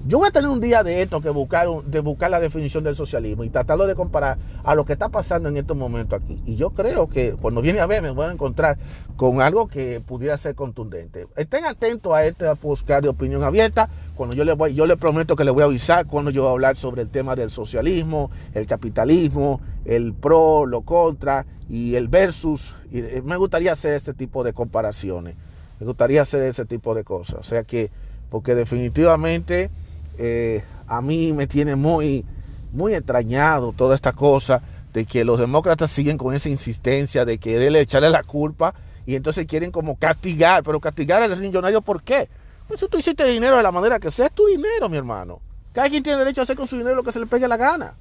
Yo 0.06 0.18
voy 0.18 0.28
a 0.28 0.30
tener 0.30 0.48
un 0.48 0.60
día 0.60 0.84
de 0.84 1.02
esto 1.02 1.20
que 1.20 1.28
buscar, 1.28 1.66
de 1.84 2.00
buscar 2.00 2.30
la 2.30 2.38
definición 2.38 2.84
del 2.84 2.94
socialismo 2.94 3.42
y 3.44 3.50
tratarlo 3.50 3.86
de 3.86 3.94
comparar 3.94 4.38
a 4.62 4.74
lo 4.74 4.84
que 4.84 4.92
está 4.92 5.08
pasando 5.08 5.48
en 5.48 5.56
estos 5.56 5.76
momentos 5.76 6.20
aquí. 6.22 6.40
Y 6.46 6.56
yo 6.56 6.70
creo 6.70 7.08
que 7.08 7.32
cuando 7.32 7.60
viene 7.60 7.80
a 7.80 7.86
ver 7.86 8.00
me 8.00 8.10
voy 8.10 8.26
a 8.26 8.32
encontrar 8.32 8.78
con 9.16 9.42
algo 9.42 9.66
que 9.66 10.00
pudiera 10.00 10.38
ser 10.38 10.54
contundente. 10.54 11.26
Estén 11.36 11.64
atentos 11.64 12.14
a 12.14 12.24
este 12.24 12.46
buscar 12.62 13.02
de 13.02 13.08
opinión 13.08 13.42
abierta. 13.42 13.90
Cuando 14.14 14.36
yo 14.36 14.44
les 14.44 14.56
voy, 14.56 14.72
yo 14.72 14.86
les 14.86 14.96
prometo 14.96 15.34
que 15.34 15.44
les 15.44 15.52
voy 15.52 15.62
a 15.62 15.66
avisar 15.66 16.06
cuando 16.06 16.30
yo 16.30 16.42
voy 16.42 16.50
a 16.50 16.52
hablar 16.52 16.76
sobre 16.76 17.02
el 17.02 17.10
tema 17.10 17.34
del 17.34 17.50
socialismo, 17.50 18.30
el 18.54 18.66
capitalismo, 18.66 19.60
el 19.84 20.14
pro, 20.14 20.64
lo 20.64 20.82
contra 20.82 21.44
y 21.68 21.96
el 21.96 22.06
versus. 22.06 22.76
Eh, 22.92 23.20
me 23.24 23.36
gustaría 23.36 23.72
hacer 23.72 23.94
ese 23.94 24.14
tipo 24.14 24.44
de 24.44 24.52
comparaciones. 24.52 25.34
Me 25.80 25.86
gustaría 25.86 26.22
hacer 26.22 26.44
ese 26.44 26.64
tipo 26.64 26.94
de 26.94 27.04
cosas. 27.04 27.40
O 27.40 27.42
sea 27.42 27.64
que, 27.64 27.90
porque 28.30 28.54
definitivamente 28.54 29.70
eh, 30.18 30.64
a 30.86 31.00
mí 31.00 31.32
me 31.32 31.46
tiene 31.46 31.76
muy, 31.76 32.24
muy 32.72 32.94
extrañado 32.94 33.72
toda 33.72 33.94
esta 33.94 34.12
cosa 34.12 34.62
de 34.92 35.04
que 35.04 35.24
los 35.24 35.38
demócratas 35.38 35.90
siguen 35.90 36.18
con 36.18 36.34
esa 36.34 36.48
insistencia 36.48 37.24
de 37.24 37.38
quererle 37.38 37.80
echarle 37.80 38.10
la 38.10 38.22
culpa 38.22 38.74
y 39.06 39.14
entonces 39.14 39.46
quieren 39.46 39.70
como 39.70 39.96
castigar, 39.96 40.62
pero 40.62 40.80
castigar 40.80 41.22
al 41.22 41.40
millonario, 41.40 41.80
¿por 41.80 42.02
qué? 42.02 42.28
Pues 42.66 42.80
tú 42.80 42.98
hiciste 42.98 43.24
dinero 43.24 43.56
de 43.56 43.62
la 43.62 43.72
manera 43.72 43.98
que 43.98 44.10
sea, 44.10 44.26
es 44.26 44.32
tu 44.32 44.46
dinero, 44.46 44.88
mi 44.88 44.98
hermano. 44.98 45.40
Cada 45.72 45.88
quien 45.88 46.02
tiene 46.02 46.18
derecho 46.18 46.42
a 46.42 46.44
hacer 46.44 46.56
con 46.56 46.68
su 46.68 46.76
dinero 46.76 46.96
lo 46.96 47.02
que 47.02 47.12
se 47.12 47.20
le 47.20 47.26
pegue 47.26 47.48
la 47.48 47.56
gana. 47.56 47.94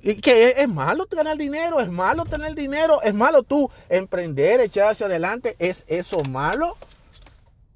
Y 0.00 0.14
que 0.20 0.54
es, 0.56 0.68
malo 0.68 1.06
ganar 1.10 1.36
dinero, 1.36 1.80
es 1.80 1.90
malo 1.90 2.24
tener 2.24 2.54
dinero, 2.54 3.02
es 3.02 3.12
malo 3.12 3.42
tú 3.42 3.70
emprender, 3.88 4.60
echar 4.60 4.92
hacia 4.92 5.06
adelante, 5.06 5.56
¿es 5.58 5.84
eso 5.88 6.22
malo? 6.30 6.76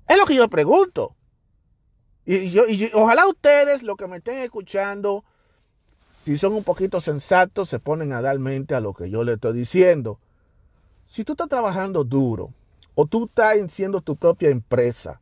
Es 0.08 0.16
lo 0.16 0.24
que 0.24 0.36
yo 0.36 0.48
pregunto. 0.48 1.14
Y, 2.24 2.50
yo, 2.50 2.66
y 2.68 2.90
ojalá 2.94 3.26
ustedes, 3.26 3.82
los 3.82 3.96
que 3.96 4.06
me 4.06 4.18
estén 4.18 4.38
escuchando, 4.38 5.24
si 6.22 6.36
son 6.36 6.52
un 6.52 6.62
poquito 6.62 7.00
sensatos, 7.00 7.68
se 7.68 7.80
ponen 7.80 8.12
a 8.12 8.22
dar 8.22 8.38
mente 8.38 8.74
a 8.74 8.80
lo 8.80 8.94
que 8.94 9.10
yo 9.10 9.24
le 9.24 9.34
estoy 9.34 9.54
diciendo. 9.54 10.20
Si 11.06 11.24
tú 11.24 11.32
estás 11.32 11.48
trabajando 11.48 12.04
duro 12.04 12.54
o 12.94 13.06
tú 13.06 13.24
estás 13.24 13.58
siendo 13.72 14.00
tu 14.00 14.16
propia 14.16 14.50
empresa 14.50 15.20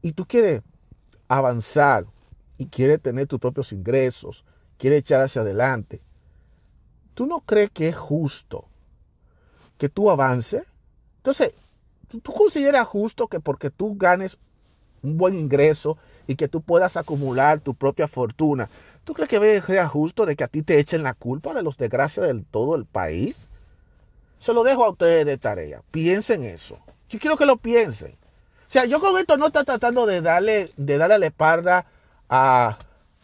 y 0.00 0.12
tú 0.12 0.24
quieres 0.24 0.62
avanzar 1.28 2.06
y 2.56 2.66
quieres 2.66 3.02
tener 3.02 3.26
tus 3.26 3.38
propios 3.38 3.72
ingresos, 3.72 4.44
quieres 4.78 5.00
echar 5.00 5.20
hacia 5.20 5.42
adelante, 5.42 6.00
¿tú 7.12 7.26
no 7.26 7.40
crees 7.40 7.70
que 7.70 7.88
es 7.88 7.96
justo 7.96 8.64
que 9.76 9.90
tú 9.90 10.10
avances? 10.10 10.64
Entonces, 11.18 11.52
¿tú 12.08 12.32
consideras 12.32 12.88
justo 12.88 13.28
que 13.28 13.38
porque 13.38 13.70
tú 13.70 13.96
ganes 13.96 14.38
un 15.02 15.18
buen 15.18 15.34
ingreso 15.34 15.98
y 16.26 16.36
que 16.36 16.48
tú 16.48 16.60
puedas 16.60 16.96
acumular 16.96 17.60
tu 17.60 17.74
propia 17.74 18.08
fortuna, 18.08 18.68
¿tú 19.04 19.14
crees 19.14 19.28
que 19.28 19.62
sea 19.66 19.88
justo 19.88 20.26
de 20.26 20.36
que 20.36 20.44
a 20.44 20.48
ti 20.48 20.62
te 20.62 20.78
echen 20.78 21.02
la 21.02 21.14
culpa 21.14 21.54
de 21.54 21.62
los 21.62 21.76
desgracias 21.76 22.26
de 22.26 22.44
todo 22.50 22.74
el 22.74 22.84
país? 22.84 23.48
Se 24.38 24.52
lo 24.52 24.64
dejo 24.64 24.84
a 24.84 24.90
ustedes 24.90 25.26
de 25.26 25.38
tarea. 25.38 25.82
Piensen 25.90 26.44
eso. 26.44 26.78
Yo 27.08 27.18
quiero 27.18 27.36
que 27.36 27.46
lo 27.46 27.56
piensen. 27.56 28.12
O 28.68 28.70
sea, 28.70 28.84
yo 28.84 29.00
con 29.00 29.18
esto 29.18 29.36
no 29.36 29.46
estoy 29.46 29.64
tratando 29.64 30.06
de 30.06 30.20
darle, 30.20 30.72
de 30.76 30.98
darle 30.98 31.18
la 31.18 31.26
espalda 31.26 31.86
a, 32.28 32.78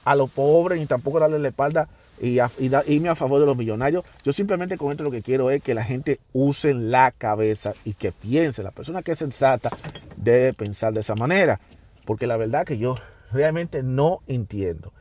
a 0.04 0.14
los 0.14 0.30
pobres, 0.30 0.78
ni 0.78 0.86
tampoco 0.86 1.20
darle 1.20 1.38
la 1.38 1.48
espalda 1.48 1.88
y, 2.22 2.38
irme 2.86 3.08
a 3.08 3.16
favor 3.16 3.40
de 3.40 3.46
los 3.46 3.56
millonarios. 3.56 4.04
Yo 4.24 4.32
simplemente 4.32 4.78
con 4.78 4.92
esto 4.92 5.02
lo 5.02 5.10
que 5.10 5.22
quiero 5.22 5.50
es 5.50 5.62
que 5.62 5.74
la 5.74 5.84
gente 5.84 6.20
use 6.32 6.72
la 6.72 7.10
cabeza 7.10 7.74
y 7.84 7.94
que 7.94 8.12
piense. 8.12 8.62
La 8.62 8.70
persona 8.70 9.02
que 9.02 9.12
es 9.12 9.18
sensata 9.18 9.70
debe 10.16 10.54
pensar 10.54 10.92
de 10.92 11.00
esa 11.00 11.16
manera. 11.16 11.60
Porque 12.04 12.26
la 12.26 12.36
verdad 12.36 12.64
que 12.64 12.78
yo 12.78 12.96
realmente 13.32 13.82
no 13.82 14.20
entiendo. 14.26 14.92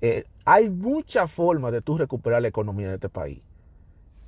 Eh, 0.00 0.24
hay 0.44 0.70
muchas 0.70 1.30
formas 1.30 1.72
de 1.72 1.80
tú 1.80 1.96
recuperar 1.96 2.42
la 2.42 2.48
economía 2.48 2.88
de 2.88 2.94
este 2.94 3.08
país. 3.08 3.40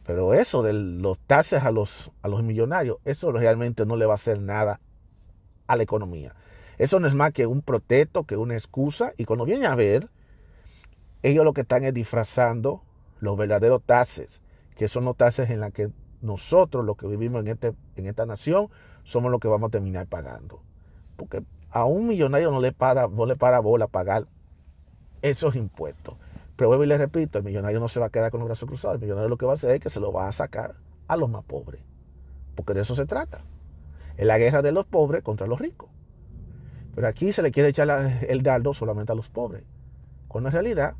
Pero 0.04 0.34
eso 0.34 0.62
de 0.62 0.72
los 0.72 1.18
taxes 1.18 1.64
a 1.64 1.70
los, 1.70 2.12
a 2.22 2.28
los 2.28 2.42
millonarios, 2.42 2.98
eso 3.04 3.32
realmente 3.32 3.84
no 3.84 3.96
le 3.96 4.06
va 4.06 4.14
a 4.14 4.14
hacer 4.14 4.40
nada 4.40 4.80
a 5.66 5.76
la 5.76 5.82
economía. 5.82 6.34
Eso 6.78 7.00
no 7.00 7.08
es 7.08 7.14
más 7.14 7.32
que 7.32 7.46
un 7.46 7.62
protesto, 7.62 8.24
que 8.24 8.36
una 8.36 8.54
excusa. 8.54 9.12
Y 9.16 9.24
cuando 9.24 9.44
viene 9.44 9.66
a 9.66 9.74
ver, 9.74 10.08
ellos 11.22 11.44
lo 11.44 11.52
que 11.52 11.62
están 11.62 11.84
es 11.84 11.92
disfrazando 11.92 12.82
los 13.18 13.36
verdaderos 13.36 13.82
taxes, 13.82 14.40
que 14.76 14.88
son 14.88 15.04
los 15.04 15.16
taxes 15.16 15.50
en 15.50 15.60
los 15.60 15.72
que 15.72 15.90
nosotros, 16.20 16.84
los 16.84 16.96
que 16.96 17.06
vivimos 17.06 17.40
en, 17.42 17.48
este, 17.48 17.74
en 17.96 18.06
esta 18.06 18.26
nación, 18.26 18.68
somos 19.02 19.30
los 19.30 19.40
que 19.40 19.48
vamos 19.48 19.68
a 19.68 19.70
terminar 19.70 20.06
pagando. 20.06 20.62
Porque 21.16 21.42
a 21.76 21.84
un 21.84 22.06
millonario 22.06 22.50
no 22.50 22.58
le 22.58 22.72
para, 22.72 23.06
no 23.06 23.26
le 23.26 23.36
para 23.36 23.60
bola 23.60 23.86
pagar 23.86 24.26
esos 25.20 25.56
impuestos. 25.56 26.14
Pero 26.56 26.68
vuelvo 26.68 26.84
y 26.84 26.86
le 26.86 26.96
repito, 26.96 27.36
el 27.36 27.44
millonario 27.44 27.80
no 27.80 27.88
se 27.88 28.00
va 28.00 28.06
a 28.06 28.08
quedar 28.08 28.30
con 28.30 28.40
los 28.40 28.48
brazos 28.48 28.66
cruzados. 28.66 28.94
El 28.94 29.02
millonario 29.02 29.28
lo 29.28 29.36
que 29.36 29.44
va 29.44 29.52
a 29.52 29.56
hacer 29.56 29.72
es 29.72 29.80
que 29.80 29.90
se 29.90 30.00
lo 30.00 30.10
va 30.10 30.26
a 30.26 30.32
sacar 30.32 30.76
a 31.06 31.16
los 31.18 31.28
más 31.28 31.44
pobres. 31.44 31.82
Porque 32.54 32.72
de 32.72 32.80
eso 32.80 32.94
se 32.94 33.04
trata. 33.04 33.42
Es 34.16 34.24
la 34.24 34.38
guerra 34.38 34.62
de 34.62 34.72
los 34.72 34.86
pobres 34.86 35.22
contra 35.22 35.46
los 35.46 35.60
ricos. 35.60 35.90
Pero 36.94 37.08
aquí 37.08 37.34
se 37.34 37.42
le 37.42 37.50
quiere 37.50 37.68
echar 37.68 37.90
el 38.26 38.42
dardo 38.42 38.72
solamente 38.72 39.12
a 39.12 39.14
los 39.14 39.28
pobres. 39.28 39.62
Cuando 40.28 40.48
en 40.48 40.54
realidad 40.54 40.94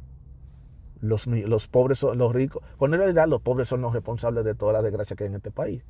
los, 1.01 1.27
los 1.27 1.69
pobres 1.69 2.01
son 2.01 2.19
los 2.19 2.35
ricos. 2.35 2.62
Cuando 2.77 2.97
en 2.97 3.01
realidad 3.01 3.29
los 3.29 3.41
pobres 3.41 3.67
son 3.67 3.81
los 3.81 3.95
responsables 3.95 4.45
de 4.45 4.55
toda 4.55 4.75
la 4.75 4.83
desgracia 4.83 5.17
que 5.17 5.25
hay 5.25 5.29
en 5.29 5.37
este 5.37 5.51
país. 5.51 5.83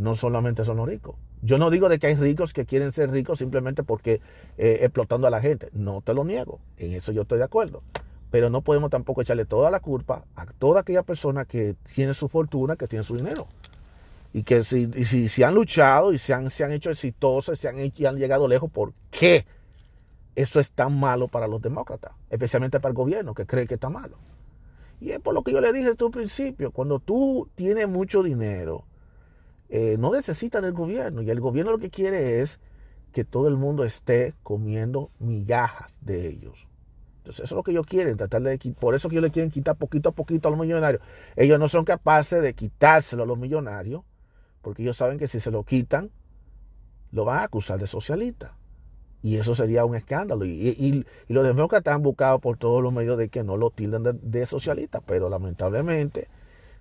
No 0.00 0.14
solamente 0.14 0.64
son 0.64 0.78
los 0.78 0.88
ricos. 0.88 1.16
Yo 1.42 1.58
no 1.58 1.68
digo 1.68 1.90
de 1.90 1.98
que 1.98 2.06
hay 2.06 2.14
ricos 2.14 2.54
que 2.54 2.64
quieren 2.64 2.90
ser 2.90 3.10
ricos 3.10 3.38
simplemente 3.38 3.82
porque 3.82 4.22
eh, 4.56 4.78
explotando 4.80 5.26
a 5.26 5.30
la 5.30 5.42
gente. 5.42 5.68
No 5.74 6.00
te 6.00 6.14
lo 6.14 6.24
niego. 6.24 6.58
En 6.78 6.94
eso 6.94 7.12
yo 7.12 7.22
estoy 7.22 7.36
de 7.36 7.44
acuerdo. 7.44 7.82
Pero 8.30 8.48
no 8.48 8.62
podemos 8.62 8.90
tampoco 8.90 9.20
echarle 9.20 9.44
toda 9.44 9.70
la 9.70 9.80
culpa 9.80 10.24
a 10.36 10.46
toda 10.46 10.80
aquella 10.80 11.02
persona 11.02 11.44
que 11.44 11.76
tiene 11.94 12.14
su 12.14 12.30
fortuna, 12.30 12.76
que 12.76 12.88
tiene 12.88 13.02
su 13.02 13.14
dinero 13.14 13.46
y 14.32 14.42
que 14.42 14.62
si, 14.62 14.88
si, 15.04 15.42
han 15.42 15.54
luchado 15.54 16.12
y 16.12 16.18
se 16.18 16.32
han, 16.32 16.50
se 16.50 16.64
han 16.64 16.72
hecho 16.72 16.90
exitosos 16.90 17.58
se 17.58 17.68
han, 17.68 17.78
y 17.78 18.06
han 18.06 18.16
llegado 18.16 18.46
lejos, 18.46 18.70
¿por 18.70 18.92
qué 19.10 19.44
eso 20.36 20.60
es 20.60 20.72
tan 20.72 20.98
malo 20.98 21.28
para 21.28 21.48
los 21.48 21.60
demócratas? 21.60 22.12
Especialmente 22.30 22.78
para 22.78 22.90
el 22.90 22.96
gobierno 22.96 23.34
que 23.34 23.44
cree 23.44 23.66
que 23.66 23.74
está 23.74 23.90
malo. 23.90 24.16
Y 25.00 25.10
es 25.10 25.18
por 25.18 25.34
lo 25.34 25.42
que 25.42 25.52
yo 25.52 25.60
le 25.60 25.72
dije 25.72 25.90
desde 25.90 26.04
un 26.04 26.12
principio, 26.12 26.70
cuando 26.70 27.00
tú 27.00 27.48
tienes 27.54 27.88
mucho 27.88 28.22
dinero, 28.22 28.84
eh, 29.70 29.96
no 29.98 30.12
necesitas 30.12 30.62
del 30.62 30.72
gobierno 30.72 31.22
y 31.22 31.30
el 31.30 31.40
gobierno 31.40 31.72
lo 31.72 31.78
que 31.78 31.90
quiere 31.90 32.40
es 32.40 32.58
que 33.12 33.24
todo 33.24 33.48
el 33.48 33.56
mundo 33.56 33.84
esté 33.84 34.34
comiendo 34.42 35.10
migajas 35.18 35.96
de 36.00 36.28
ellos. 36.28 36.66
Entonces 37.18 37.44
eso 37.44 37.54
es 37.54 37.56
lo 37.56 37.62
que 37.62 37.70
ellos 37.72 37.86
quieren, 37.86 38.16
tratar 38.16 38.42
de 38.42 38.58
por 38.78 38.94
eso 38.94 39.08
que 39.08 39.16
ellos 39.16 39.24
le 39.24 39.30
quieren 39.30 39.50
quitar 39.50 39.76
poquito 39.76 40.08
a 40.08 40.12
poquito 40.12 40.48
a 40.48 40.50
los 40.50 40.60
millonarios. 40.60 41.02
Ellos 41.36 41.58
no 41.58 41.68
son 41.68 41.84
capaces 41.84 42.42
de 42.42 42.54
quitárselo 42.54 43.22
a 43.22 43.26
los 43.26 43.38
millonarios 43.38 44.02
porque 44.62 44.82
ellos 44.82 44.96
saben 44.96 45.18
que 45.18 45.26
si 45.26 45.40
se 45.40 45.50
lo 45.50 45.64
quitan, 45.64 46.10
lo 47.12 47.24
van 47.24 47.38
a 47.38 47.44
acusar 47.44 47.78
de 47.78 47.86
socialista. 47.86 48.56
Y 49.22 49.36
eso 49.36 49.54
sería 49.54 49.84
un 49.84 49.94
escándalo. 49.94 50.44
Y, 50.46 51.04
los 51.28 51.44
demócratas 51.44 51.94
han 51.94 52.02
buscado 52.02 52.38
por 52.38 52.56
todos 52.56 52.82
los 52.82 52.92
medios 52.92 53.18
de 53.18 53.28
que 53.28 53.42
no 53.42 53.56
lo 53.56 53.70
tilden 53.70 54.18
de, 54.22 54.46
socialista, 54.46 55.00
pero 55.00 55.28
lamentablemente 55.28 56.28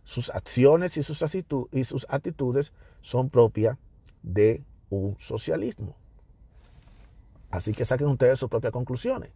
sus 0.10 0.32
acciones 0.32 0.98
y 0.98 1.04
sus, 1.04 1.24
y 1.72 1.84
sus 1.84 2.08
actitudes 2.10 2.74
son 3.02 3.30
propias 3.30 3.78
de 4.24 4.63
un 4.89 5.15
socialismo. 5.19 5.95
Así 7.52 7.74
que 7.74 7.86
saquen 7.86 8.08
ustedes 8.08 8.39
sus 8.39 8.50
propias 8.50 8.74
conclusiones. 8.74 9.30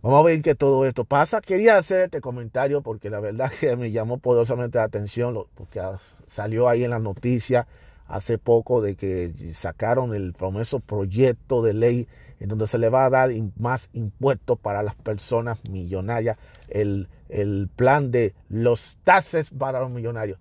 Vamos 0.00 0.20
a 0.20 0.22
ver 0.22 0.40
qué 0.42 0.54
todo 0.54 0.86
esto 0.86 1.04
pasa. 1.04 1.40
Quería 1.40 1.76
hacer 1.76 2.02
este 2.02 2.20
comentario 2.20 2.82
porque 2.82 3.10
la 3.10 3.18
verdad 3.18 3.50
que 3.60 3.74
me 3.74 3.90
llamó 3.90 4.18
poderosamente 4.18 4.78
la 4.78 4.84
atención, 4.84 5.36
porque 5.56 5.82
salió 6.28 6.68
ahí 6.68 6.84
en 6.84 6.90
la 6.90 7.00
noticia 7.00 7.66
hace 8.06 8.38
poco 8.38 8.80
de 8.80 8.94
que 8.94 9.32
sacaron 9.52 10.14
el 10.14 10.34
famoso 10.34 10.78
proyecto 10.78 11.62
de 11.62 11.74
ley 11.74 12.08
en 12.38 12.48
donde 12.48 12.68
se 12.68 12.78
le 12.78 12.90
va 12.90 13.06
a 13.06 13.10
dar 13.10 13.30
más 13.58 13.88
impuestos 13.92 14.56
para 14.56 14.84
las 14.84 14.94
personas 14.94 15.68
millonarias, 15.68 16.38
el, 16.68 17.08
el 17.28 17.68
plan 17.74 18.10
de 18.10 18.34
los 18.48 18.98
taxes 19.04 19.50
para 19.50 19.80
los 19.80 19.90
millonarios, 19.90 20.38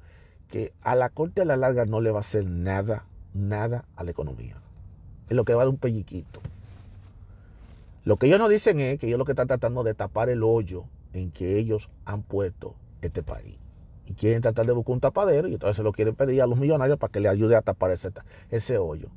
que 0.50 0.74
a 0.82 0.96
la 0.96 1.10
corte 1.10 1.42
a 1.42 1.46
la 1.46 1.58
larga 1.58 1.86
no 1.86 2.02
le 2.02 2.12
va 2.12 2.20
a 2.20 2.22
hacer 2.22 2.46
nada, 2.46 3.06
nada 3.34 3.86
a 3.96 4.04
la 4.04 4.12
economía. 4.12 4.62
Es 5.30 5.36
lo 5.36 5.46
que 5.46 5.54
va 5.54 5.62
a 5.62 5.66
dar 5.66 5.70
un 5.70 5.78
pelliquito. 5.78 6.42
Lo 8.04 8.18
que 8.18 8.28
ellos 8.28 8.40
no 8.40 8.48
dicen 8.48 8.80
es 8.80 9.00
que 9.00 9.08
ellos 9.08 9.18
lo 9.18 9.26
que 9.26 9.32
están 9.32 9.48
tratando 9.48 9.84
de 9.84 9.96
tapar 9.96 10.30
el 10.30 10.44
hoyo 10.44 10.86
en 11.14 11.32
que 11.32 11.58
ellos 11.58 11.90
han 12.06 12.22
puesto 12.22 12.76
este 13.02 13.24
país. 13.24 13.58
Y 14.06 14.14
quieren 14.14 14.44
tratar 14.44 14.68
de 14.68 14.74
buscar 14.74 14.94
un 14.94 15.00
tapadero 15.00 15.48
y 15.48 15.54
entonces 15.54 15.78
se 15.78 15.84
lo 15.84 15.92
quieren 15.92 16.14
pedir 16.14 16.42
a 16.44 16.48
los 16.48 16.60
millonarios 16.60 17.00
para 17.00 17.12
que 17.12 17.20
le 17.20 17.30
ayude 17.30 17.56
a 17.56 17.64
tapar 17.64 17.90
ese, 17.90 18.12
ese 18.52 18.78
hoyo. 18.78 19.10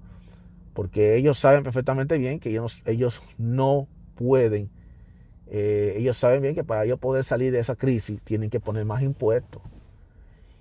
Porque 0.73 1.17
ellos 1.17 1.39
saben 1.39 1.63
perfectamente 1.63 2.17
bien 2.17 2.41
que 2.41 2.49
ellos, 2.49 2.83
ellos 2.87 3.23
no 3.37 3.89
pueden, 4.15 4.71
eh, 5.51 5.95
ellos 5.97 6.17
saben 6.17 6.43
bien 6.43 6.55
que 6.55 6.65
para 6.65 6.85
ellos 6.85 6.99
poder 6.99 7.25
salir 7.25 7.53
de 7.53 7.59
esa 7.59 7.75
crisis 7.75 8.21
tienen 8.23 8.51
que 8.51 8.61
poner 8.61 8.85
más 8.85 9.03
impuestos. 9.03 9.63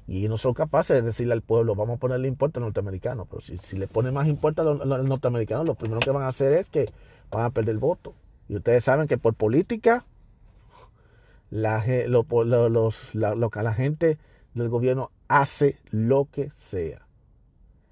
Y 0.08 0.30
no 0.30 0.38
son 0.38 0.54
capaces 0.54 0.96
de 0.96 1.02
decirle 1.02 1.34
al 1.34 1.42
pueblo, 1.42 1.76
vamos 1.76 1.98
a 1.98 2.00
ponerle 2.00 2.30
impuestos 2.30 2.62
a 2.62 2.66
norteamericanos. 2.66 3.28
Pero 3.30 3.42
si, 3.42 3.58
si 3.58 3.78
le 3.78 3.88
ponen 3.88 4.14
más 4.14 4.28
impuestos 4.28 4.82
a 4.82 4.86
los 4.86 5.06
norteamericanos, 5.06 5.66
lo 5.66 5.76
primero 5.76 6.00
que 6.00 6.12
van 6.12 6.24
a 6.24 6.30
hacer 6.30 6.54
es 6.54 6.70
que 6.70 6.90
van 7.30 7.44
a 7.44 7.50
perder 7.50 7.72
el 7.72 7.80
voto. 7.80 8.14
Y 8.48 8.56
ustedes 8.56 8.86
saben 8.86 9.08
que 9.08 9.18
por 9.18 9.34
política, 9.34 10.06
la, 11.50 11.84
lo, 12.08 12.26
los, 12.70 13.16
la, 13.16 13.36
lo 13.36 13.50
que 13.50 13.64
la 13.64 13.74
gente 13.74 14.18
del 14.54 14.70
gobierno 14.70 15.12
hace 15.28 15.78
lo 15.92 16.30
que 16.32 16.50
sea. 16.52 17.06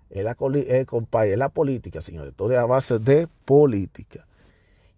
Es 0.10 0.24
la, 0.24 0.38
es 0.40 1.38
la 1.38 1.50
política, 1.50 2.02
señores. 2.02 2.34
Todo 2.34 2.52
es 2.52 2.58
a 2.58 2.66
base 2.66 3.00
de 3.00 3.28
política. 3.44 4.26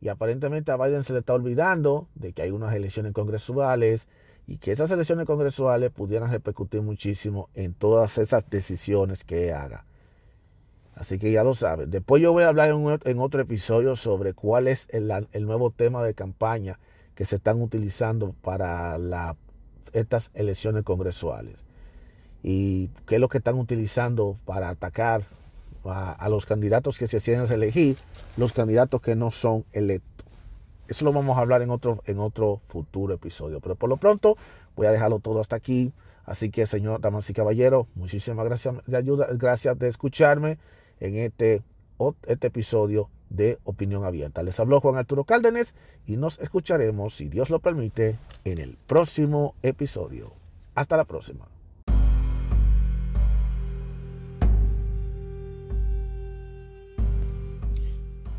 Y 0.02 0.10
aparentemente 0.10 0.72
a 0.72 0.78
Biden 0.78 1.04
se 1.04 1.14
le 1.14 1.20
está 1.20 1.34
olvidando 1.34 2.08
de 2.16 2.34
que 2.34 2.44
hay 2.44 2.52
unas 2.52 2.74
elecciones 2.76 3.14
congresuales 3.14 4.08
y 4.46 4.58
que 4.58 4.72
esas 4.72 4.92
elecciones 4.92 5.26
congresuales 5.26 5.92
pudieran 5.92 6.32
repercutir 6.32 6.82
muchísimo 6.82 7.50
en 7.54 7.74
todas 7.74 8.18
esas 8.18 8.50
decisiones 8.50 9.24
que 9.24 9.54
haga. 9.54 9.86
Así 10.96 11.20
que 11.20 11.32
ya 11.32 11.44
lo 11.44 11.54
saben. 11.54 11.92
Después 11.92 12.24
yo 12.24 12.32
voy 12.32 12.44
a 12.44 12.48
hablar 12.48 12.70
en, 12.70 13.20
otro 13.20 13.42
episodio 13.42 13.96
sobre 13.96 14.34
cuál 14.34 14.68
es 14.68 14.88
el, 14.90 15.46
nuevo 15.46 15.70
tema 15.70 16.04
de 16.04 16.16
campaña 16.16 16.80
que 17.14 17.26
se 17.26 17.36
están 17.36 17.62
utilizando 17.62 18.34
para 18.42 18.98
estas 19.94 20.32
elecciones 20.34 20.84
congresuales. 20.84 21.64
Y 22.42 22.88
qué 23.06 23.16
es 23.16 23.22
lo 23.22 23.30
que 23.30 23.40
están 23.40 23.60
utilizando 23.60 24.40
para 24.46 24.70
atacar 24.70 25.24
a, 25.91 26.28
los 26.30 26.45
candidatos 26.45 26.97
que 26.97 27.08
se 27.08 27.21
quieren 27.21 27.47
reelegir, 27.47 27.97
los 28.36 28.54
candidatos 28.54 29.02
que 29.02 29.15
no 29.15 29.32
son 29.32 29.65
electos. 29.73 30.26
Eso 30.88 31.04
lo 31.06 31.12
vamos 31.12 31.38
a 31.38 31.41
hablar 31.41 31.62
en 31.62 31.69
otro, 31.69 32.02
en 32.06 32.19
otro 32.19 32.62
futuro 32.67 33.13
episodio. 33.13 33.60
Pero 33.60 33.76
por 33.76 33.89
lo 33.89 33.97
pronto 33.97 34.38
voy 34.76 34.88
a 34.88 34.91
dejarlo 34.91 35.19
todo 35.19 35.41
hasta 35.41 35.56
aquí. 35.56 35.91
Así 36.26 36.50
que, 36.50 36.65
señor 36.65 37.02
damas 37.02 37.30
y 37.30 37.34
caballeros, 37.34 37.88
muchísimas 37.95 38.45
gracias 38.45 38.76
de 38.86 38.97
ayuda, 38.97 39.28
gracias 39.32 39.78
de 39.80 39.88
escucharme 39.88 40.58
en 41.00 41.17
este 41.17 41.63
este 42.28 42.47
episodio 42.47 43.10
de 43.30 43.58
Opinión 43.63 44.06
Abierta. 44.06 44.43
Les 44.43 44.60
habló 44.60 44.80
Juan 44.80 44.97
Arturo 44.97 45.23
Cárdenas 45.23 45.73
y 46.06 46.17
nos 46.17 46.39
escucharemos, 46.39 47.15
si 47.15 47.28
Dios 47.28 47.50
lo 47.50 47.60
permite, 47.60 48.17
en 48.45 48.60
el 48.60 48.78
próximo 48.88 49.56
episodio. 49.63 50.34
Hasta 50.76 50.95
la 50.97 51.06
próxima. 51.06 51.47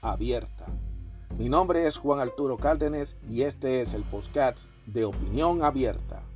abierta. 0.00 0.66
Mi 1.38 1.48
nombre 1.48 1.86
es 1.86 1.96
Juan 1.98 2.20
Arturo 2.20 2.56
Cárdenas 2.56 3.16
y 3.28 3.42
este 3.42 3.80
es 3.80 3.94
el 3.94 4.02
podcast 4.02 4.60
de 4.86 5.04
Opinión 5.04 5.62
Abierta. 5.62 6.27